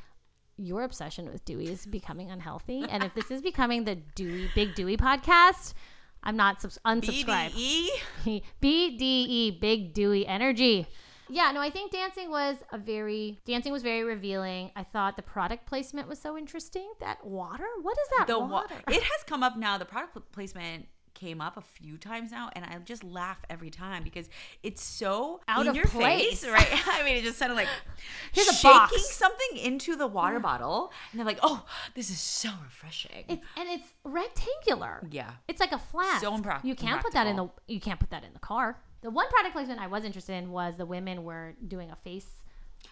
Your 0.61 0.83
obsession 0.83 1.31
with 1.31 1.45
Dewey 1.45 1.69
is 1.69 1.87
becoming 1.87 2.31
unhealthy, 2.33 2.85
and 2.91 3.05
if 3.05 3.15
this 3.15 3.31
is 3.31 3.41
becoming 3.41 3.85
the 3.85 3.95
Dewey 3.95 4.51
Big 4.57 4.75
Dewey 4.75 4.97
podcast, 4.97 5.73
I'm 6.23 6.37
not 6.37 6.61
subs- 6.61 6.79
unsubscribed. 6.85 7.53
BDE. 7.53 8.43
BDE, 8.63 9.61
Big 9.61 9.93
Dewey 9.95 10.27
Energy. 10.27 10.87
Yeah, 11.31 11.51
no, 11.53 11.61
I 11.61 11.69
think 11.71 11.93
dancing 11.93 12.31
was 12.31 12.57
a 12.73 12.79
very 12.79 13.39
dancing 13.45 13.71
was 13.73 13.83
very 13.83 14.03
revealing. 14.03 14.71
I 14.75 14.83
thought 14.83 15.17
the 15.17 15.23
product 15.23 15.67
placement 15.67 16.09
was 16.09 16.19
so 16.19 16.39
interesting. 16.39 16.91
That 17.01 17.25
water, 17.25 17.67
what 17.83 17.97
is 17.99 18.09
that 18.19 18.27
The 18.29 18.39
wa- 18.39 18.47
water? 18.47 18.77
it 18.89 19.03
has 19.03 19.25
come 19.27 19.43
up 19.43 19.57
now. 19.57 19.77
The 19.77 19.85
product 19.85 20.33
placement 20.33 20.87
came 21.19 21.41
up 21.41 21.57
a 21.57 21.61
few 21.61 21.97
times 21.99 22.31
now, 22.31 22.51
and 22.55 22.65
I 22.65 22.79
just 22.85 23.03
laugh 23.03 23.39
every 23.51 23.71
time 23.71 24.05
because 24.05 24.29
it's 24.63 24.83
so 24.83 25.41
Out 25.49 25.63
in 25.63 25.69
of 25.69 25.77
your 25.77 25.87
place. 25.87 26.41
face, 26.43 26.51
right? 26.51 26.69
I 26.87 27.03
mean, 27.05 27.17
it 27.17 27.25
just 27.25 27.39
sounded 27.39 27.57
like 27.57 27.69
Here's 28.33 28.49
a 28.49 28.53
shaking 28.55 28.79
box. 28.79 29.11
something 29.15 29.57
into 29.59 29.97
the 29.97 30.07
water 30.07 30.39
bottle, 30.41 30.93
and 31.11 31.19
they're 31.19 31.27
like, 31.27 31.41
"Oh, 31.43 31.65
this 31.95 32.11
is 32.11 32.21
so 32.21 32.51
refreshing." 32.65 33.25
it's 33.29 33.43
and 33.57 33.69
it's 33.69 33.89
rectangular. 34.05 35.07
yeah, 35.11 35.31
It's 35.49 35.61
like 35.61 35.73
a 35.73 35.79
flask. 35.79 36.23
So 36.23 36.33
imprac- 36.33 36.65
You 36.65 36.75
can't 36.75 37.03
put 37.03 37.13
that 37.13 37.27
in 37.27 37.37
the 37.37 37.49
you 37.67 37.81
can't 37.81 37.99
put 38.01 38.11
that 38.11 38.25
in 38.25 38.33
the 38.33 38.39
car. 38.39 38.79
The 39.01 39.11
one 39.11 39.29
product 39.29 39.55
placement 39.55 39.81
I 39.81 39.87
was 39.87 40.05
interested 40.05 40.35
in 40.35 40.51
was 40.51 40.77
the 40.77 40.87
women 40.87 41.25
were 41.25 41.55
doing 41.67 41.91
a 41.91 41.97
face 41.97 42.27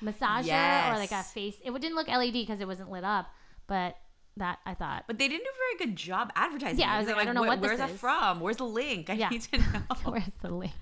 massager 0.03 0.93
or 0.93 0.97
like 0.99 1.13
a 1.13 1.23
face. 1.23 1.57
It 1.65 1.73
didn't 1.81 1.95
look 1.97 2.09
LED 2.09 2.33
because 2.33 2.61
it 2.61 2.67
wasn't 2.67 2.91
lit 2.91 3.05
up, 3.05 3.27
but 3.67 3.97
that 4.39 4.59
I 4.67 4.75
thought. 4.75 5.05
but 5.07 5.19
they 5.19 5.29
didn't 5.29 5.45
do 5.45 5.51
a 5.51 5.77
very 5.79 5.89
good 5.89 5.97
job 5.97 6.31
advertising. 6.37 6.79
Yeah, 6.81 6.93
it. 6.93 6.97
I 6.97 6.99
was 7.01 7.09
like, 7.09 7.17
I 7.17 7.25
don't 7.25 7.35
know 7.35 7.41
"Where- 7.41 7.51
what 7.51 7.61
Where's 7.61 7.79
that 7.79 7.91
is." 7.91 7.99
from? 8.01 8.41
Where's 8.41 8.57
the 8.59 8.65
link? 8.65 9.09
I 9.11 9.13
Yeah. 9.23 9.29
need 9.31 9.43
to 9.43 9.59
know. 9.59 9.81
Where's 10.05 10.25
the 10.43 10.51
link? 10.51 10.73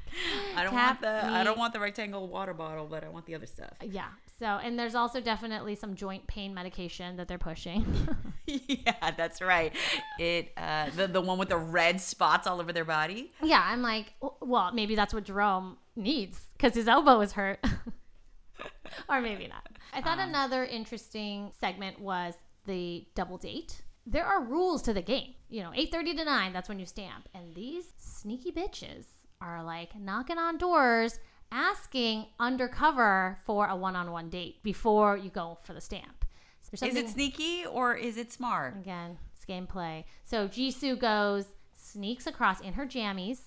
I 0.56 0.62
don't 0.64 0.72
Tap 0.72 1.00
want 1.00 1.00
the 1.02 1.24
I 1.32 1.44
don't 1.44 1.58
want 1.58 1.72
the 1.72 1.80
rectangle 1.80 2.26
water 2.28 2.54
bottle, 2.54 2.86
but 2.86 3.04
I 3.04 3.08
want 3.08 3.26
the 3.26 3.34
other 3.34 3.46
stuff. 3.46 3.70
Yeah. 3.82 4.06
So, 4.40 4.46
and 4.46 4.76
there's 4.76 4.96
also 4.96 5.20
definitely 5.20 5.76
some 5.76 5.94
joint 5.94 6.26
pain 6.26 6.52
medication 6.52 7.16
that 7.18 7.28
they're 7.28 7.38
pushing. 7.38 7.86
yeah, 8.46 9.12
that's 9.16 9.40
right. 9.40 9.72
It 10.18 10.50
uh, 10.56 10.90
the 10.96 11.06
the 11.06 11.20
one 11.20 11.38
with 11.38 11.48
the 11.50 11.56
red 11.56 12.00
spots 12.00 12.48
all 12.48 12.60
over 12.60 12.72
their 12.72 12.84
body. 12.84 13.32
yeah, 13.42 13.62
I'm 13.64 13.80
like, 13.82 14.12
well, 14.40 14.72
maybe 14.72 14.96
that's 14.96 15.14
what 15.14 15.22
Jerome 15.24 15.76
needs 15.94 16.40
because 16.56 16.74
his 16.74 16.88
elbow 16.88 17.20
is 17.20 17.32
hurt. 17.32 17.64
or 19.08 19.20
maybe 19.20 19.46
not. 19.46 19.68
I 19.92 20.00
thought 20.02 20.18
another 20.18 20.64
interesting 20.64 21.52
segment 21.60 22.00
was 22.00 22.34
the 22.66 23.06
double 23.14 23.38
date. 23.38 23.82
There 24.06 24.24
are 24.24 24.42
rules 24.42 24.82
to 24.82 24.92
the 24.92 25.02
game. 25.02 25.34
You 25.48 25.62
know, 25.62 25.70
8:30 25.70 26.16
to 26.16 26.24
9, 26.24 26.52
that's 26.52 26.68
when 26.68 26.78
you 26.78 26.86
stamp. 26.86 27.28
And 27.34 27.54
these 27.54 27.92
sneaky 27.96 28.52
bitches 28.52 29.06
are 29.40 29.62
like 29.62 29.98
knocking 29.98 30.38
on 30.38 30.58
doors 30.58 31.20
asking 31.52 32.26
undercover 32.40 33.38
for 33.44 33.68
a 33.68 33.76
one-on-one 33.76 34.28
date 34.28 34.62
before 34.62 35.16
you 35.16 35.30
go 35.30 35.58
for 35.62 35.72
the 35.72 35.80
stamp. 35.80 36.24
Is 36.72 36.96
it 36.96 37.08
sneaky 37.08 37.64
or 37.64 37.94
is 37.94 38.16
it 38.16 38.32
smart? 38.32 38.76
Again, 38.76 39.18
it's 39.36 39.44
gameplay. 39.44 40.04
So 40.24 40.48
Jisoo 40.48 40.98
goes, 40.98 41.46
sneaks 41.76 42.26
across 42.26 42.60
in 42.60 42.72
her 42.72 42.86
jammies. 42.86 43.42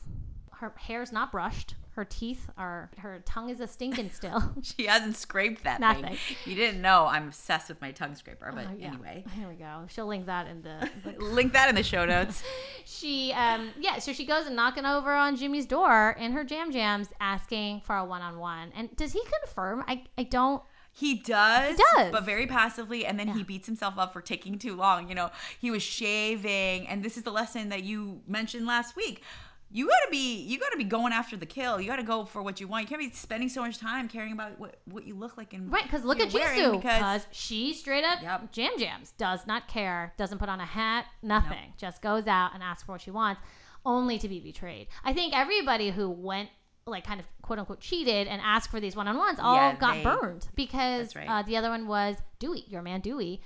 Her 0.54 0.74
hair's 0.78 1.12
not 1.12 1.32
brushed. 1.32 1.76
Her 1.98 2.06
teeth 2.06 2.48
are, 2.60 2.92
her 3.00 3.24
tongue 3.26 3.50
is 3.50 3.60
a 3.60 3.66
stinking 3.68 4.12
still. 4.12 4.54
She 4.62 4.86
hasn't 4.86 5.16
scraped 5.16 5.64
that 5.64 5.80
Nothing. 5.80 6.04
thing. 6.06 6.18
You 6.46 6.54
didn't 6.54 6.80
know 6.80 7.08
I'm 7.08 7.30
obsessed 7.30 7.70
with 7.70 7.82
my 7.82 7.90
tongue 7.92 8.14
scraper, 8.14 8.52
but 8.54 8.68
Oh, 8.70 8.76
yeah. 8.78 8.90
anyway. 8.90 9.26
Here 9.36 9.48
we 9.50 9.56
go. 9.56 9.86
She'll 9.90 10.06
link 10.06 10.28
that 10.28 10.46
in 10.48 10.62
the. 10.62 10.88
the- 11.04 11.18
Link 11.26 11.54
that 11.54 11.70
in 11.70 11.74
the 11.76 11.82
show 11.82 12.06
notes. 12.06 12.44
she, 12.86 13.34
um, 13.34 13.72
yeah, 13.80 13.98
so 13.98 14.14
she 14.14 14.28
goes 14.28 14.46
and 14.46 14.56
knocking 14.56 14.86
over 14.86 15.12
on 15.12 15.36
Jimmy's 15.38 15.66
door 15.66 16.16
in 16.20 16.34
her 16.34 16.44
jam 16.44 16.72
jams 16.72 17.08
asking 17.20 17.82
for 17.82 17.98
a 17.98 18.06
one 18.06 18.22
on 18.22 18.38
one. 18.38 18.72
And 18.76 18.96
does 18.96 19.14
he 19.14 19.22
confirm? 19.42 19.84
I, 19.88 20.04
I 20.20 20.24
don't. 20.24 20.62
He 20.92 21.16
does, 21.16 21.78
he 21.78 21.84
does. 21.96 22.12
but 22.12 22.26
very 22.26 22.46
passively, 22.48 23.06
and 23.06 23.20
then 23.20 23.28
he 23.30 23.44
beats 23.44 23.66
himself 23.68 23.96
up 24.00 24.14
for 24.14 24.22
taking 24.22 24.58
too 24.58 24.76
long. 24.76 25.10
You 25.10 25.14
know, 25.16 25.30
he 25.60 25.70
was 25.72 25.84
shaving, 25.84 26.88
and 26.88 27.04
this 27.04 27.18
is 27.18 27.24
the 27.24 27.32
lesson 27.32 27.70
that 27.70 27.84
you 27.84 28.22
mentioned 28.28 28.66
last 28.66 28.96
week. 28.96 29.22
You 29.70 29.86
gotta 29.88 30.08
be, 30.10 30.42
you 30.44 30.58
gotta 30.60 30.78
be 30.78 30.86
going 30.86 31.12
after 31.12 31.36
the 31.36 31.46
kill. 31.46 31.82
You 31.82 31.88
gotta 31.88 32.04
go 32.04 32.24
for 32.24 32.42
what 32.42 32.62
you 32.62 32.68
want. 32.68 32.84
You 32.84 32.88
can't 32.88 33.02
be 33.02 33.10
spending 33.16 33.50
so 33.50 33.62
much 33.62 33.78
time 33.80 34.08
caring 34.08 34.32
about 34.32 34.58
what 34.60 34.80
what 34.86 35.06
you 35.06 35.14
look 35.16 35.36
like 35.38 35.54
and 35.54 35.70
Right, 35.72 35.84
because 35.84 36.06
look 36.06 36.20
at 36.22 36.30
Jisoo. 36.30 36.82
because 36.82 37.28
she 37.32 37.74
straight 37.74 38.06
up 38.06 38.22
Yep. 38.22 38.52
jam 38.54 38.72
jams, 38.80 39.12
does 39.18 39.46
not 39.46 39.68
care, 39.68 40.14
doesn't 40.18 40.38
put 40.38 40.48
on 40.50 40.62
a 40.62 40.66
hat, 40.66 41.06
nothing. 41.22 41.74
Just 41.78 42.02
goes 42.02 42.28
out 42.28 42.54
and 42.54 42.64
asks 42.64 42.84
for 42.84 42.94
what 42.94 43.02
she 43.02 43.12
wants, 43.12 43.42
only 43.86 44.18
to 44.20 44.30
be 44.30 44.40
betrayed. 44.40 44.88
I 45.04 45.12
think 45.14 45.36
everybody 45.38 45.92
who 45.92 46.10
went 46.10 46.50
like 46.86 47.04
kind 47.06 47.20
of 47.20 47.26
quote 47.42 47.60
unquote 47.60 47.82
cheated 47.82 48.28
and 48.28 48.40
asked 48.42 48.72
for 48.72 48.80
these 48.80 48.96
one 48.96 49.10
on 49.10 49.18
ones 49.18 49.38
all 49.42 49.56
Yeah, 49.56 49.76
got 49.76 49.96
they- 49.96 50.04
burned 50.04 50.48
because 50.56 51.14
right. 51.14 51.28
uh, 51.28 51.42
the 51.42 51.58
other 51.58 51.70
one 51.70 51.88
was 51.88 52.16
Dewey, 52.40 52.64
your 52.70 52.82
man 52.82 53.02
Dewey, 53.02 53.42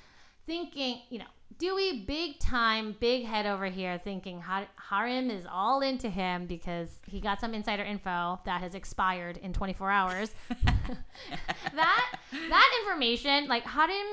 thinking 0.45 1.01
you 1.09 1.17
know. 1.19 1.25
Dewey, 1.61 2.03
big 2.07 2.39
time, 2.39 2.95
big 2.99 3.23
head 3.23 3.45
over 3.45 3.67
here, 3.67 3.99
thinking 4.03 4.41
Har- 4.41 4.67
Harim 4.77 5.29
is 5.29 5.45
all 5.47 5.81
into 5.81 6.09
him 6.09 6.47
because 6.47 6.89
he 7.05 7.19
got 7.21 7.39
some 7.39 7.53
insider 7.53 7.83
info 7.83 8.39
that 8.45 8.61
has 8.61 8.73
expired 8.73 9.37
in 9.37 9.53
24 9.53 9.91
hours 9.91 10.31
that 11.75 12.15
that 12.49 12.79
information, 12.81 13.47
like 13.47 13.63
Harim, 13.63 14.07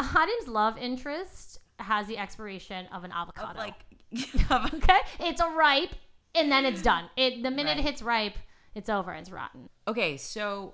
Harim's 0.00 0.48
love 0.48 0.78
interest 0.78 1.58
has 1.78 2.06
the 2.06 2.16
expiration 2.16 2.86
of 2.86 3.04
an 3.04 3.12
avocado. 3.12 3.58
like 3.58 3.74
okay, 4.50 4.98
it's 5.20 5.42
a 5.42 5.50
ripe, 5.50 5.94
and 6.34 6.50
then 6.50 6.64
it's 6.64 6.80
done. 6.80 7.10
It 7.16 7.42
the 7.42 7.50
minute 7.50 7.72
Right. 7.72 7.78
it 7.80 7.82
hits 7.82 8.00
ripe, 8.00 8.38
it's 8.74 8.88
over. 8.88 9.12
It's 9.12 9.30
rotten. 9.30 9.68
okay. 9.86 10.16
So 10.16 10.72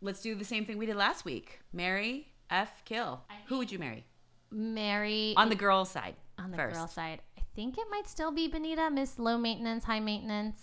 let's 0.00 0.22
do 0.22 0.34
the 0.34 0.44
same 0.46 0.64
thing 0.64 0.78
we 0.78 0.86
did 0.86 0.96
last 0.96 1.26
week. 1.26 1.60
Marry, 1.74 2.28
F, 2.48 2.82
kill. 2.86 3.20
Who 3.48 3.58
would 3.58 3.70
you 3.70 3.78
marry 3.78 4.06
Mary 4.50 5.34
on 5.36 5.48
the 5.48 5.54
girl 5.54 5.84
side? 5.84 6.14
on 6.38 6.50
the 6.50 6.56
first. 6.56 6.76
girl 6.76 6.86
side. 6.86 7.20
I 7.36 7.42
think 7.54 7.78
it 7.78 7.86
might 7.90 8.06
still 8.08 8.30
be 8.30 8.48
Benita, 8.48 8.90
Miss 8.90 9.18
Low 9.18 9.36
Maintenance, 9.36 9.84
High 9.84 10.00
Maintenance. 10.00 10.60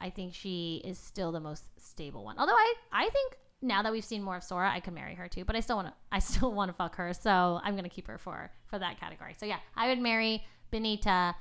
I 0.00 0.10
think 0.10 0.34
she 0.34 0.80
is 0.84 0.98
still 0.98 1.32
the 1.32 1.40
most 1.40 1.64
stable 1.78 2.24
one. 2.24 2.38
Although 2.38 2.54
I, 2.54 2.74
I 2.92 3.08
think 3.10 3.36
now 3.60 3.82
that 3.82 3.92
we've 3.92 4.04
seen 4.04 4.22
more 4.22 4.36
of 4.36 4.42
Sora, 4.42 4.70
I 4.70 4.80
could 4.80 4.94
marry 4.94 5.14
her 5.14 5.28
too. 5.28 5.44
But 5.44 5.56
I 5.56 5.60
still 5.60 5.76
want 5.76 5.88
to, 5.88 5.94
I 6.10 6.18
still 6.20 6.52
want 6.52 6.70
to 6.70 6.72
fuck 6.72 6.96
her. 6.96 7.12
So 7.12 7.60
I'm 7.62 7.76
gonna 7.76 7.88
keep 7.88 8.06
her 8.06 8.18
for 8.18 8.50
for 8.66 8.78
that 8.78 8.98
category. 8.98 9.34
So 9.38 9.46
yeah, 9.46 9.58
I 9.76 9.88
would 9.88 9.98
marry 9.98 10.44
Benita. 10.70 11.34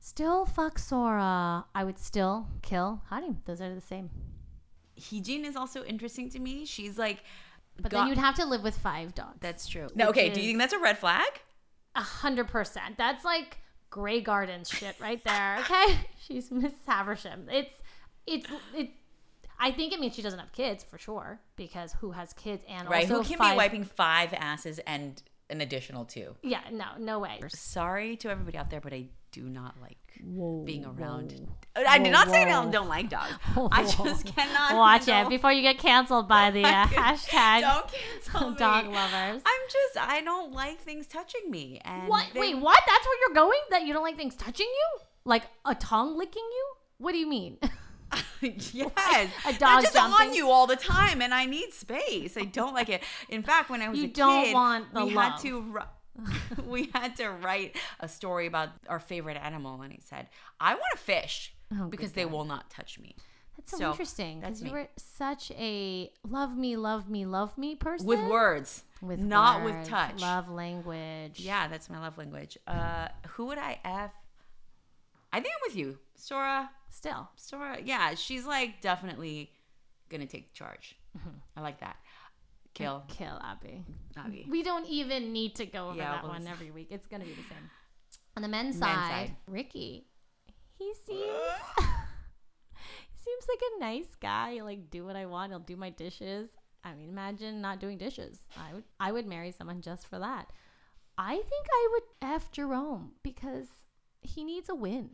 Still 0.00 0.46
fuck 0.46 0.78
Sora. 0.78 1.64
I 1.74 1.84
would 1.84 1.98
still 1.98 2.48
kill 2.62 3.02
Harim. 3.08 3.42
Those 3.44 3.60
are 3.60 3.72
the 3.72 3.80
same. 3.80 4.10
Heejin 4.98 5.44
is 5.44 5.54
also 5.56 5.84
interesting 5.84 6.28
to 6.30 6.38
me. 6.38 6.66
She's 6.66 6.98
like, 6.98 7.22
But 7.80 7.90
got- 7.90 8.00
then 8.00 8.08
you'd 8.08 8.18
have 8.18 8.34
to 8.36 8.44
live 8.44 8.62
with 8.62 8.76
five 8.78 9.14
dogs. 9.14 9.38
that's 9.40 9.66
true. 9.66 9.88
No, 9.94 10.08
okay. 10.08 10.28
Do 10.30 10.40
you 10.40 10.48
think 10.48 10.58
that's 10.58 10.72
a 10.72 10.78
red 10.78 10.98
flag? 10.98 11.26
A 11.94 12.00
hundred 12.02 12.48
percent. 12.48 12.96
That's 12.96 13.24
like 13.24 13.58
Grey 13.90 14.20
Gardens 14.20 14.68
shit 14.70 14.94
right 15.00 15.22
there. 15.24 15.58
Okay, 15.60 15.98
she's 16.26 16.50
Miss 16.50 16.72
Havisham. 16.86 17.48
It's 17.50 17.74
it's 18.26 18.46
it. 18.74 18.90
I 19.58 19.70
think 19.70 19.92
it 19.92 20.00
means 20.00 20.14
she 20.14 20.22
doesn't 20.22 20.38
have 20.40 20.50
kids 20.52 20.82
for 20.82 20.98
sure 20.98 21.38
because 21.56 21.92
who 22.00 22.10
has 22.12 22.32
kids 22.32 22.64
and 22.68 22.88
Right. 22.88 23.04
also 23.04 23.22
Who 23.22 23.28
can 23.28 23.38
five, 23.38 23.52
be 23.52 23.56
wiping 23.58 23.84
five 23.84 24.32
asses 24.34 24.80
and 24.80 25.22
an 25.50 25.60
additional 25.60 26.04
two? 26.04 26.34
Yeah, 26.42 26.60
no, 26.72 26.84
no 26.98 27.18
way. 27.18 27.40
Sorry 27.48 28.16
to 28.18 28.30
everybody 28.30 28.56
out 28.58 28.70
there, 28.70 28.80
but 28.80 28.92
I 28.92 29.06
do 29.32 29.42
not 29.42 29.76
like 29.80 29.96
Whoa, 30.22 30.62
being 30.64 30.84
around. 30.84 31.32
whoa. 31.32 31.82
I 31.88 31.98
did 31.98 32.12
not 32.12 32.28
say 32.28 32.42
I 32.42 32.44
don't, 32.44 32.70
don't 32.70 32.88
like 32.88 33.08
dogs. 33.08 33.32
I 33.72 33.84
just 33.84 34.26
cannot 34.26 34.76
Watch 34.76 35.08
it 35.08 35.28
before 35.30 35.52
you 35.52 35.62
get 35.62 35.78
canceled 35.78 36.28
by 36.28 36.50
the 36.50 36.62
uh, 36.64 36.84
hashtag 36.86 37.60
Don't 37.62 37.86
cancel 37.90 38.50
me. 38.52 38.56
dog 38.56 38.86
lovers. 38.88 39.42
I'm 39.44 39.62
just 39.70 39.96
I 39.98 40.20
don't 40.22 40.52
like 40.52 40.80
things 40.80 41.06
touching 41.06 41.50
me. 41.50 41.80
And 41.84 42.08
What? 42.08 42.26
they- 42.34 42.40
Wait, 42.40 42.58
what? 42.58 42.78
That's 42.86 43.06
where 43.06 43.18
you're 43.26 43.34
going? 43.34 43.60
That 43.70 43.86
you 43.86 43.94
don't 43.94 44.02
like 44.04 44.16
things 44.16 44.34
touching 44.34 44.66
you? 44.66 45.00
Like 45.24 45.44
a 45.64 45.74
tongue 45.74 46.18
licking 46.18 46.42
you? 46.42 46.66
What 46.98 47.12
do 47.12 47.18
you 47.18 47.26
mean? 47.28 47.58
yes, 48.42 49.30
a 49.46 49.52
dog 49.54 49.82
just 49.82 49.94
jumping. 49.94 50.28
on 50.28 50.34
you 50.34 50.50
all 50.50 50.66
the 50.66 50.76
time, 50.76 51.20
and 51.22 51.32
I 51.32 51.46
need 51.46 51.72
space. 51.72 52.36
I 52.36 52.44
don't 52.44 52.74
like 52.74 52.88
it. 52.88 53.02
In 53.28 53.42
fact, 53.42 53.70
when 53.70 53.80
I 53.82 53.88
was 53.88 53.98
You 53.98 54.04
a 54.06 54.08
don't 54.08 54.44
kid, 54.44 54.54
want 54.54 54.92
the 54.94 55.04
we 55.06 55.10
had 55.12 55.30
love. 55.32 55.42
to. 55.42 55.60
ri- 55.62 55.82
we 56.66 56.90
had 56.94 57.16
to 57.16 57.30
write 57.30 57.76
a 58.00 58.08
story 58.08 58.46
about 58.46 58.68
our 58.88 59.00
favorite 59.00 59.38
animal, 59.42 59.80
and 59.82 59.92
he 59.92 60.00
said, 60.00 60.28
"I 60.60 60.74
want 60.74 60.84
a 60.94 60.98
fish 60.98 61.54
Oh, 61.72 61.86
because 61.86 62.12
they 62.12 62.24
God. 62.24 62.32
will 62.32 62.44
not 62.44 62.68
touch 62.70 62.98
me." 62.98 63.16
That's 63.56 63.70
so, 63.70 63.78
So, 63.78 63.90
interesting 63.92 64.40
because 64.40 64.62
you 64.62 64.72
were 64.72 64.88
such 64.96 65.50
a 65.52 66.10
love 66.28 66.56
me, 66.56 66.76
love 66.76 67.08
me, 67.08 67.24
love 67.26 67.56
me 67.56 67.74
person 67.76 68.06
With 68.06 68.20
words, 68.28 68.82
With 69.00 69.20
not 69.20 69.62
with 69.64 69.86
touch. 69.86 70.20
love 70.20 70.48
language. 70.50 71.38
Yeah, 71.40 71.68
that's 71.68 71.88
my 71.90 71.98
love 71.98 72.18
language. 72.18 72.58
Uh, 72.66 73.08
who 73.28 73.46
would 73.46 73.58
I 73.58 73.78
f? 73.84 74.10
I 75.32 75.40
think 75.40 75.54
I'm 75.54 75.70
with 75.70 75.76
you, 75.76 75.98
Sora. 76.14 76.70
Still, 76.92 77.30
Sora, 77.36 77.78
yeah, 77.82 78.14
she's 78.14 78.44
like 78.44 78.82
definitely 78.82 79.50
gonna 80.10 80.26
take 80.26 80.52
charge. 80.52 80.94
Mm-hmm. 81.18 81.30
I 81.56 81.60
like 81.62 81.80
that. 81.80 81.96
Kill, 82.74 83.02
kill 83.08 83.40
Abby. 83.42 83.84
Abby. 84.16 84.46
We 84.48 84.62
don't 84.62 84.86
even 84.86 85.32
need 85.32 85.56
to 85.56 85.66
go 85.66 85.88
over 85.88 85.96
Yeah, 85.96 86.12
that 86.12 86.22
well, 86.22 86.32
one 86.32 86.46
every 86.46 86.70
week. 86.70 86.88
It's 86.90 87.06
gonna 87.06 87.24
be 87.24 87.32
the 87.32 87.42
same. 87.42 87.70
On 88.36 88.42
the 88.42 88.48
men's, 88.48 88.76
Men's 88.76 88.92
side, 88.92 89.26
side. 89.28 89.36
Ricky, 89.46 90.06
he 90.78 90.92
seems 91.06 91.18
he 91.78 93.16
seems 93.24 93.46
like 93.48 93.60
a 93.74 93.80
nice 93.80 94.14
guy. 94.20 94.52
He'll 94.52 94.66
like 94.66 94.90
do 94.90 95.04
what 95.04 95.16
I 95.16 95.26
want. 95.26 95.50
He'll 95.52 95.60
do 95.60 95.76
my 95.76 95.90
dishes. 95.90 96.50
I 96.84 96.94
mean, 96.94 97.08
imagine 97.08 97.60
not 97.62 97.80
doing 97.80 97.96
dishes. 97.96 98.38
I 98.56 98.74
would 98.74 98.84
I 99.00 99.12
would 99.12 99.26
marry 99.26 99.50
someone 99.50 99.80
just 99.80 100.06
for 100.08 100.18
that. 100.18 100.52
I 101.16 101.34
think 101.34 101.66
I 101.70 101.88
would 101.92 102.02
f 102.34 102.50
Jerome 102.52 103.12
because 103.22 103.68
he 104.20 104.44
needs 104.44 104.68
a 104.68 104.74
win. 104.74 105.10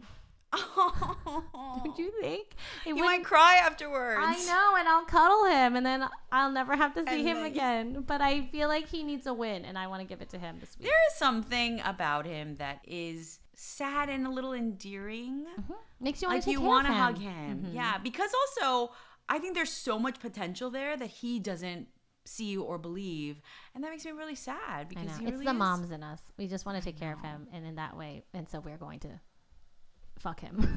Don't 0.53 1.99
you 1.99 2.11
think? 2.21 2.55
It 2.87 2.97
You 2.97 2.97
might 2.97 3.25
cry 3.25 3.57
afterwards. 3.63 4.21
I 4.23 4.35
know, 4.47 4.77
and 4.79 4.89
I'll 4.89 5.05
cuddle 5.05 5.45
him, 5.47 5.77
and 5.77 5.85
then 5.85 6.05
I'll 6.33 6.51
never 6.51 6.77
have 6.77 6.95
to 6.95 7.03
see 7.05 7.09
And 7.09 7.21
him 7.29 7.37
then- 7.39 7.47
again. 7.47 8.05
But 8.07 8.21
I 8.21 8.43
feel 8.47 8.69
like 8.69 8.89
he 8.89 9.03
needs 9.03 9.27
a 9.27 9.35
win, 9.35 9.65
and 9.65 9.77
I 9.79 9.87
want 9.87 10.01
to 10.03 10.07
give 10.09 10.23
it 10.23 10.31
to 10.31 10.39
him 10.39 10.57
this 10.61 10.77
week. 10.79 10.89
There 10.89 10.99
is 11.13 11.19
something 11.19 11.81
about 11.85 12.27
him 12.27 12.57
that 12.57 12.81
is 12.87 13.41
sad 13.55 14.09
and 14.09 14.27
a 14.27 14.31
little 14.31 14.53
endearing. 14.53 15.47
Mm-hmm. 15.59 15.73
Makes 16.01 16.23
you 16.23 16.29
want 16.29 16.37
Like 16.39 16.45
to 16.45 16.51
you 16.51 16.61
want 16.61 16.87
to 16.87 16.93
hug 16.93 17.19
him. 17.19 17.65
Mm-hmm. 17.65 17.75
Yeah, 17.75 17.99
because 17.99 18.31
also 18.59 18.93
I 19.29 19.39
think 19.39 19.55
there's 19.55 19.73
so 19.73 19.99
much 19.99 20.21
potential 20.21 20.71
there 20.71 20.97
that 20.97 21.11
he 21.11 21.39
doesn't 21.41 21.89
see 22.25 22.57
or 22.57 22.79
believe, 22.79 23.41
and 23.75 23.83
that 23.83 23.91
makes 23.91 24.05
me 24.05 24.13
really 24.13 24.35
sad 24.35 24.89
because 24.89 25.07
it's 25.21 25.39
the 25.45 25.51
is- 25.51 25.55
moms 25.55 25.91
in 25.91 26.03
us. 26.03 26.21
We 26.39 26.47
just 26.47 26.65
want 26.67 26.79
to 26.79 26.85
take 26.85 26.99
care 26.99 27.13
of 27.13 27.21
him, 27.21 27.49
and 27.53 27.67
in 27.67 27.75
that 27.77 27.97
way, 27.97 28.25
and 28.33 28.49
so 28.49 28.61
we're 28.61 28.77
going 28.79 29.01
to 29.01 29.21
fuck 30.21 30.41
him. 30.41 30.77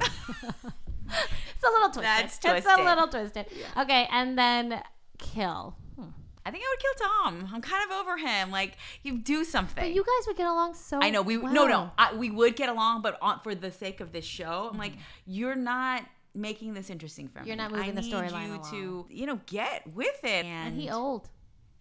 it's 1.06 1.64
a 1.64 1.70
little 1.70 1.88
twisted. 1.90 2.02
That's 2.04 2.38
twisted. 2.38 2.58
It's 2.58 2.66
a 2.80 2.82
little 2.82 3.08
twisted. 3.08 3.46
Okay, 3.78 4.08
and 4.10 4.38
then 4.38 4.82
kill. 5.18 5.76
Hmm. 5.96 6.06
I 6.44 6.50
think 6.50 6.64
I 6.64 6.74
would 6.74 6.80
kill 6.80 7.08
Tom. 7.08 7.48
I'm 7.54 7.60
kind 7.62 7.84
of 7.90 7.98
over 7.98 8.16
him. 8.16 8.50
Like 8.50 8.76
you 9.02 9.18
do 9.18 9.44
something. 9.44 9.82
But 9.84 9.92
you 9.92 10.02
guys 10.02 10.26
would 10.26 10.36
get 10.36 10.46
along 10.46 10.74
so. 10.74 10.98
I 11.00 11.10
know 11.10 11.22
we 11.22 11.36
well. 11.36 11.52
no 11.52 11.66
no 11.66 11.90
I, 11.98 12.14
we 12.14 12.30
would 12.30 12.56
get 12.56 12.68
along, 12.68 13.02
but 13.02 13.18
on, 13.22 13.40
for 13.40 13.54
the 13.54 13.70
sake 13.70 14.00
of 14.00 14.12
this 14.12 14.24
show, 14.24 14.68
I'm 14.72 14.78
like 14.78 14.92
Mm-hmm. 14.92 15.00
you're 15.26 15.54
not 15.54 16.02
making 16.34 16.74
this 16.74 16.88
interesting 16.90 17.28
for 17.28 17.40
me. 17.40 17.48
You're 17.48 17.56
not 17.56 17.70
moving 17.70 17.90
I 17.90 17.92
the 17.92 18.00
storyline 18.00 18.46
you 18.46 18.54
along. 18.54 18.70
to 18.70 19.06
you 19.10 19.26
know 19.26 19.40
get 19.46 19.86
with 19.94 20.24
it. 20.24 20.44
And, 20.46 20.68
And 20.72 20.80
he 20.80 20.90
old. 20.90 21.28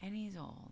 and 0.01 0.13
he's 0.15 0.35
old. 0.37 0.70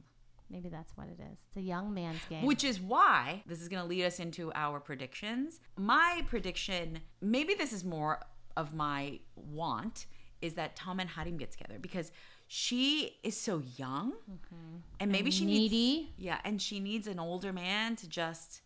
Maybe 0.50 0.70
that's 0.70 0.92
what 0.96 1.08
it 1.08 1.20
is. 1.20 1.40
It's 1.48 1.58
a 1.58 1.62
young 1.62 1.94
man's 1.94 2.22
game. 2.30 2.46
Which 2.46 2.64
is 2.64 2.80
why 2.80 3.44
this 3.46 3.62
is 3.62 3.68
going 3.68 3.84
to 3.84 3.88
lead 3.88 4.06
us 4.06 4.20
into 4.20 4.52
our 4.56 4.80
predictions. 4.80 5.60
My 5.78 6.24
prediction, 6.28 7.00
maybe 7.22 7.54
this 7.54 7.72
is 7.72 7.84
more 7.84 8.20
of 8.58 8.74
my 8.74 9.20
want, 9.36 10.08
is 10.42 10.56
that 10.56 10.76
Tom 10.76 11.00
and 11.00 11.10
Harim 11.10 11.38
get 11.38 11.52
together 11.52 11.78
because 11.80 12.12
she 12.48 13.20
is 13.24 13.40
so 13.40 13.62
young, 13.78 14.14
mm-hmm. 14.30 14.78
and 15.00 15.12
maybe 15.12 15.30
she 15.30 15.46
needs 15.46 15.72
needy. 15.72 16.14
yeah, 16.18 16.40
and 16.44 16.60
she 16.60 16.80
needs 16.80 17.06
an 17.06 17.20
older 17.20 17.54
man 17.54 17.96
to 17.98 18.10
just 18.10 18.62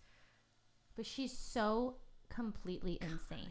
But 0.96 1.06
she's 1.06 1.38
so 1.38 1.96
completely 2.30 2.98
insane. 3.02 3.50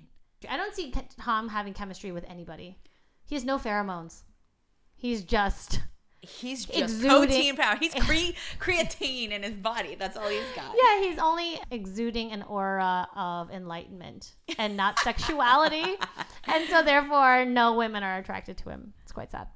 I 0.49 0.57
don't 0.57 0.75
see 0.75 0.93
Tom 1.21 1.49
having 1.49 1.75
chemistry 1.75 2.13
with 2.13 2.25
anybody. 2.29 2.79
He 3.27 3.35
has 3.35 3.45
no 3.45 3.59
pheromones. 3.59 4.23
He's 4.97 5.23
just 5.23 5.81
He's 6.25 6.65
just 6.67 6.79
Exuding- 6.79 7.11
protein 7.11 7.57
powder. 7.57 7.79
He's 7.81 7.95
cre- 7.99 8.37
creatine 8.61 9.33
in 9.33 9.43
his 9.43 9.55
body. 9.55 9.97
That's 9.97 10.17
all 10.17 10.29
he's 10.29 10.41
got. 10.55 10.73
yeah, 10.81 11.01
he's 11.09 11.19
only 11.19 11.61
exuding 11.73 12.31
an 12.31 12.43
aura 12.43 13.09
of 13.17 13.51
enlightenment 13.51 14.37
and 14.57 14.77
not 14.77 14.99
sexuality, 15.01 15.97
and 16.45 16.69
so 16.69 16.83
therefore 16.83 17.45
no 17.45 17.75
women 17.75 18.05
are 18.05 18.19
attracted 18.19 18.57
to 18.59 18.69
him. 18.71 18.93
It's 19.03 19.11
quite 19.11 19.33
sad. 19.33 19.49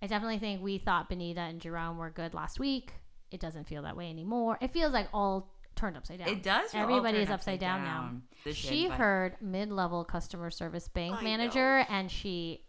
I 0.00 0.06
definitely 0.06 0.38
think 0.38 0.62
we 0.62 0.78
thought 0.78 1.08
Benita 1.08 1.40
and 1.40 1.60
Jerome 1.60 1.98
were 1.98 2.10
good 2.10 2.32
last 2.32 2.60
week. 2.60 2.92
It 3.32 3.40
doesn't 3.40 3.64
feel 3.64 3.82
that 3.82 3.96
way 3.96 4.08
anymore. 4.08 4.56
It 4.60 4.70
feels 4.72 4.92
like 4.92 5.08
all 5.12 5.52
turned 5.74 5.96
upside 5.96 6.20
down. 6.20 6.28
It 6.28 6.44
does. 6.44 6.72
Everybody 6.74 7.18
is 7.18 7.26
turned 7.26 7.34
upside 7.34 7.58
down, 7.58 7.82
now. 7.82 8.52
She 8.52 8.86
but- 8.86 8.98
heard 8.98 9.36
mid-level 9.40 10.04
customer 10.04 10.50
service 10.50 10.86
bank 10.86 11.16
I 11.16 11.22
manager, 11.24 11.84
and 11.88 12.08
she 12.08 12.62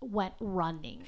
went 0.00 0.32
running. 0.40 1.02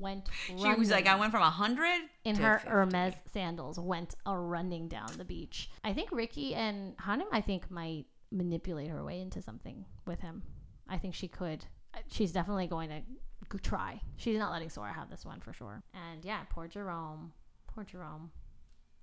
Went. 0.00 0.28
She 0.46 0.54
was 0.74 0.90
like, 0.90 1.06
I 1.06 1.16
went 1.16 1.30
from 1.30 1.42
a 1.42 1.50
hundred 1.50 2.00
in 2.24 2.36
her 2.36 2.58
50. 2.58 2.68
Hermes 2.70 3.14
sandals, 3.32 3.78
went 3.78 4.14
a 4.26 4.36
running 4.36 4.88
down 4.88 5.10
the 5.16 5.24
beach. 5.24 5.70
I 5.84 5.92
think 5.92 6.10
Ricky 6.10 6.54
and 6.54 6.94
Harim, 6.98 7.26
I 7.32 7.40
think, 7.40 7.70
might 7.70 8.06
manipulate 8.32 8.88
her 8.88 9.04
way 9.04 9.20
into 9.20 9.42
something 9.42 9.84
with 10.06 10.20
him. 10.20 10.42
I 10.88 10.98
think 10.98 11.14
she 11.14 11.28
could. 11.28 11.64
Uh, 11.94 11.98
she's 12.10 12.32
definitely 12.32 12.66
going 12.66 12.88
to 12.90 13.58
try. 13.58 14.00
She's 14.16 14.38
not 14.38 14.52
letting 14.52 14.70
Sora 14.70 14.92
have 14.92 15.10
this 15.10 15.24
one 15.24 15.40
for 15.40 15.52
sure. 15.52 15.82
And 15.94 16.24
yeah, 16.24 16.40
poor 16.50 16.66
Jerome. 16.66 17.32
Poor 17.66 17.84
Jerome. 17.84 18.30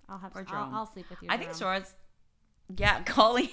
I'll 0.09 0.17
have. 0.17 0.33
Poor 0.33 0.45
I'll, 0.49 0.73
I'll 0.73 0.85
sleep 0.85 1.09
with 1.09 1.21
you. 1.21 1.27
I 1.29 1.37
think 1.37 1.53
Sora's. 1.53 1.93
Yeah, 2.75 3.01
calling. 3.05 3.49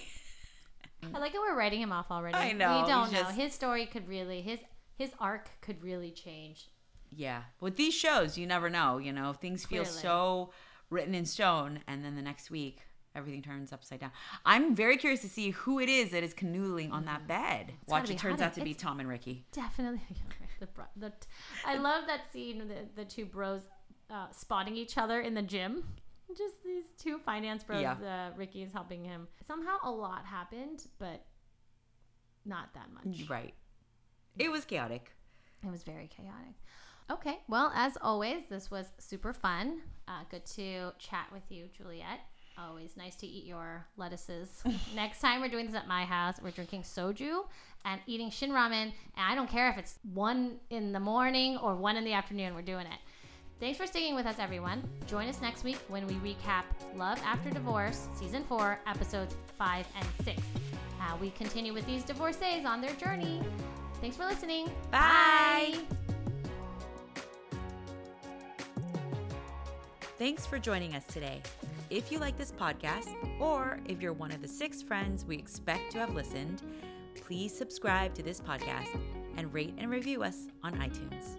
I 1.14 1.18
like 1.18 1.32
how 1.32 1.42
we're 1.42 1.56
writing 1.56 1.80
him 1.80 1.92
off 1.92 2.10
already. 2.10 2.36
I 2.36 2.52
know, 2.52 2.82
We 2.82 2.88
don't 2.88 3.10
he's 3.10 3.22
know. 3.22 3.28
His 3.28 3.52
story 3.52 3.86
could 3.86 4.08
really 4.08 4.40
his 4.40 4.60
his 4.96 5.10
arc 5.18 5.50
could 5.60 5.82
really 5.82 6.10
change. 6.10 6.70
Yeah, 7.16 7.42
with 7.60 7.76
these 7.76 7.94
shows, 7.94 8.36
you 8.38 8.46
never 8.46 8.68
know. 8.70 8.98
You 8.98 9.12
know, 9.12 9.32
things 9.32 9.64
feel 9.64 9.84
Clearly. 9.84 10.00
so 10.00 10.50
written 10.90 11.14
in 11.14 11.24
stone, 11.26 11.80
and 11.86 12.04
then 12.04 12.16
the 12.16 12.22
next 12.22 12.50
week, 12.50 12.80
everything 13.14 13.42
turns 13.42 13.72
upside 13.72 14.00
down. 14.00 14.10
I'm 14.44 14.74
very 14.74 14.96
curious 14.96 15.20
to 15.22 15.28
see 15.28 15.50
who 15.50 15.78
it 15.80 15.88
is 15.88 16.10
that 16.10 16.22
is 16.22 16.34
canoodling 16.34 16.92
on 16.92 17.04
that 17.06 17.26
bed. 17.26 17.72
Watch, 17.86 18.10
it 18.10 18.18
turns 18.18 18.40
Harim. 18.40 18.42
out 18.42 18.54
to 18.54 18.60
be 18.62 18.70
It's- 18.70 18.82
Tom 18.82 19.00
and 19.00 19.08
Ricky. 19.08 19.44
Definitely. 19.52 20.00
the, 20.60 20.68
the, 20.96 21.12
I 21.66 21.76
love 21.76 22.06
that 22.06 22.32
scene 22.32 22.58
the, 22.68 22.86
the 22.96 23.04
two 23.04 23.26
bros 23.26 23.62
uh, 24.10 24.26
spotting 24.30 24.76
each 24.76 24.98
other 24.98 25.20
in 25.20 25.34
the 25.34 25.42
gym. 25.42 25.84
Just 26.36 26.62
these 26.64 26.86
two 26.98 27.18
finance 27.18 27.62
bros. 27.62 27.82
Yeah. 27.82 27.92
Uh, 28.32 28.36
Ricky 28.36 28.62
is 28.62 28.72
helping 28.72 29.04
him. 29.04 29.28
Somehow 29.46 29.76
a 29.84 29.90
lot 29.90 30.24
happened, 30.24 30.86
but 30.98 31.24
not 32.44 32.74
that 32.74 32.88
much. 32.92 33.28
Right. 33.28 33.54
It 34.38 34.50
was 34.50 34.64
chaotic. 34.64 35.12
It 35.64 35.70
was 35.70 35.82
very 35.82 36.08
chaotic. 36.08 36.54
Okay, 37.10 37.38
well, 37.48 37.70
as 37.74 37.98
always, 38.00 38.44
this 38.48 38.70
was 38.70 38.86
super 38.98 39.32
fun. 39.32 39.82
Uh, 40.08 40.22
good 40.30 40.44
to 40.46 40.92
chat 40.98 41.26
with 41.32 41.42
you, 41.50 41.66
Juliet. 41.76 42.20
Always 42.56 42.96
nice 42.96 43.16
to 43.16 43.26
eat 43.26 43.44
your 43.44 43.84
lettuces. 43.96 44.62
Next 44.94 45.20
time 45.20 45.40
we're 45.40 45.48
doing 45.48 45.66
this 45.66 45.74
at 45.74 45.88
my 45.88 46.04
house, 46.04 46.36
we're 46.42 46.50
drinking 46.50 46.82
soju 46.82 47.44
and 47.84 48.00
eating 48.06 48.30
shin 48.30 48.50
ramen. 48.50 48.92
And 48.92 48.92
I 49.16 49.34
don't 49.34 49.50
care 49.50 49.68
if 49.68 49.76
it's 49.76 49.98
one 50.14 50.56
in 50.70 50.92
the 50.92 51.00
morning 51.00 51.58
or 51.58 51.74
one 51.74 51.96
in 51.96 52.04
the 52.04 52.12
afternoon, 52.12 52.54
we're 52.54 52.62
doing 52.62 52.86
it. 52.86 52.98
Thanks 53.60 53.78
for 53.78 53.86
sticking 53.86 54.14
with 54.14 54.26
us, 54.26 54.36
everyone. 54.38 54.82
Join 55.06 55.28
us 55.28 55.40
next 55.40 55.64
week 55.64 55.78
when 55.88 56.06
we 56.06 56.14
recap 56.14 56.64
Love 56.96 57.20
After 57.24 57.50
Divorce, 57.50 58.08
Season 58.14 58.44
4, 58.44 58.80
Episodes 58.86 59.36
5 59.58 59.86
and 59.96 60.06
6. 60.24 60.42
Uh, 61.00 61.16
we 61.20 61.30
continue 61.30 61.72
with 61.72 61.86
these 61.86 62.02
divorcees 62.02 62.64
on 62.64 62.80
their 62.80 62.94
journey. 62.94 63.40
Thanks 64.00 64.16
for 64.16 64.24
listening. 64.24 64.70
Bye. 64.90 65.78
Thanks 70.16 70.46
for 70.46 70.60
joining 70.60 70.94
us 70.94 71.04
today. 71.06 71.42
If 71.90 72.12
you 72.12 72.20
like 72.20 72.38
this 72.38 72.52
podcast, 72.52 73.16
or 73.40 73.80
if 73.86 74.00
you're 74.00 74.12
one 74.12 74.30
of 74.30 74.42
the 74.42 74.48
six 74.48 74.80
friends 74.80 75.24
we 75.24 75.36
expect 75.36 75.90
to 75.92 75.98
have 75.98 76.14
listened, 76.14 76.62
please 77.16 77.52
subscribe 77.52 78.14
to 78.14 78.22
this 78.22 78.40
podcast 78.40 78.96
and 79.36 79.52
rate 79.52 79.74
and 79.76 79.90
review 79.90 80.22
us 80.22 80.46
on 80.62 80.74
iTunes. 80.74 81.36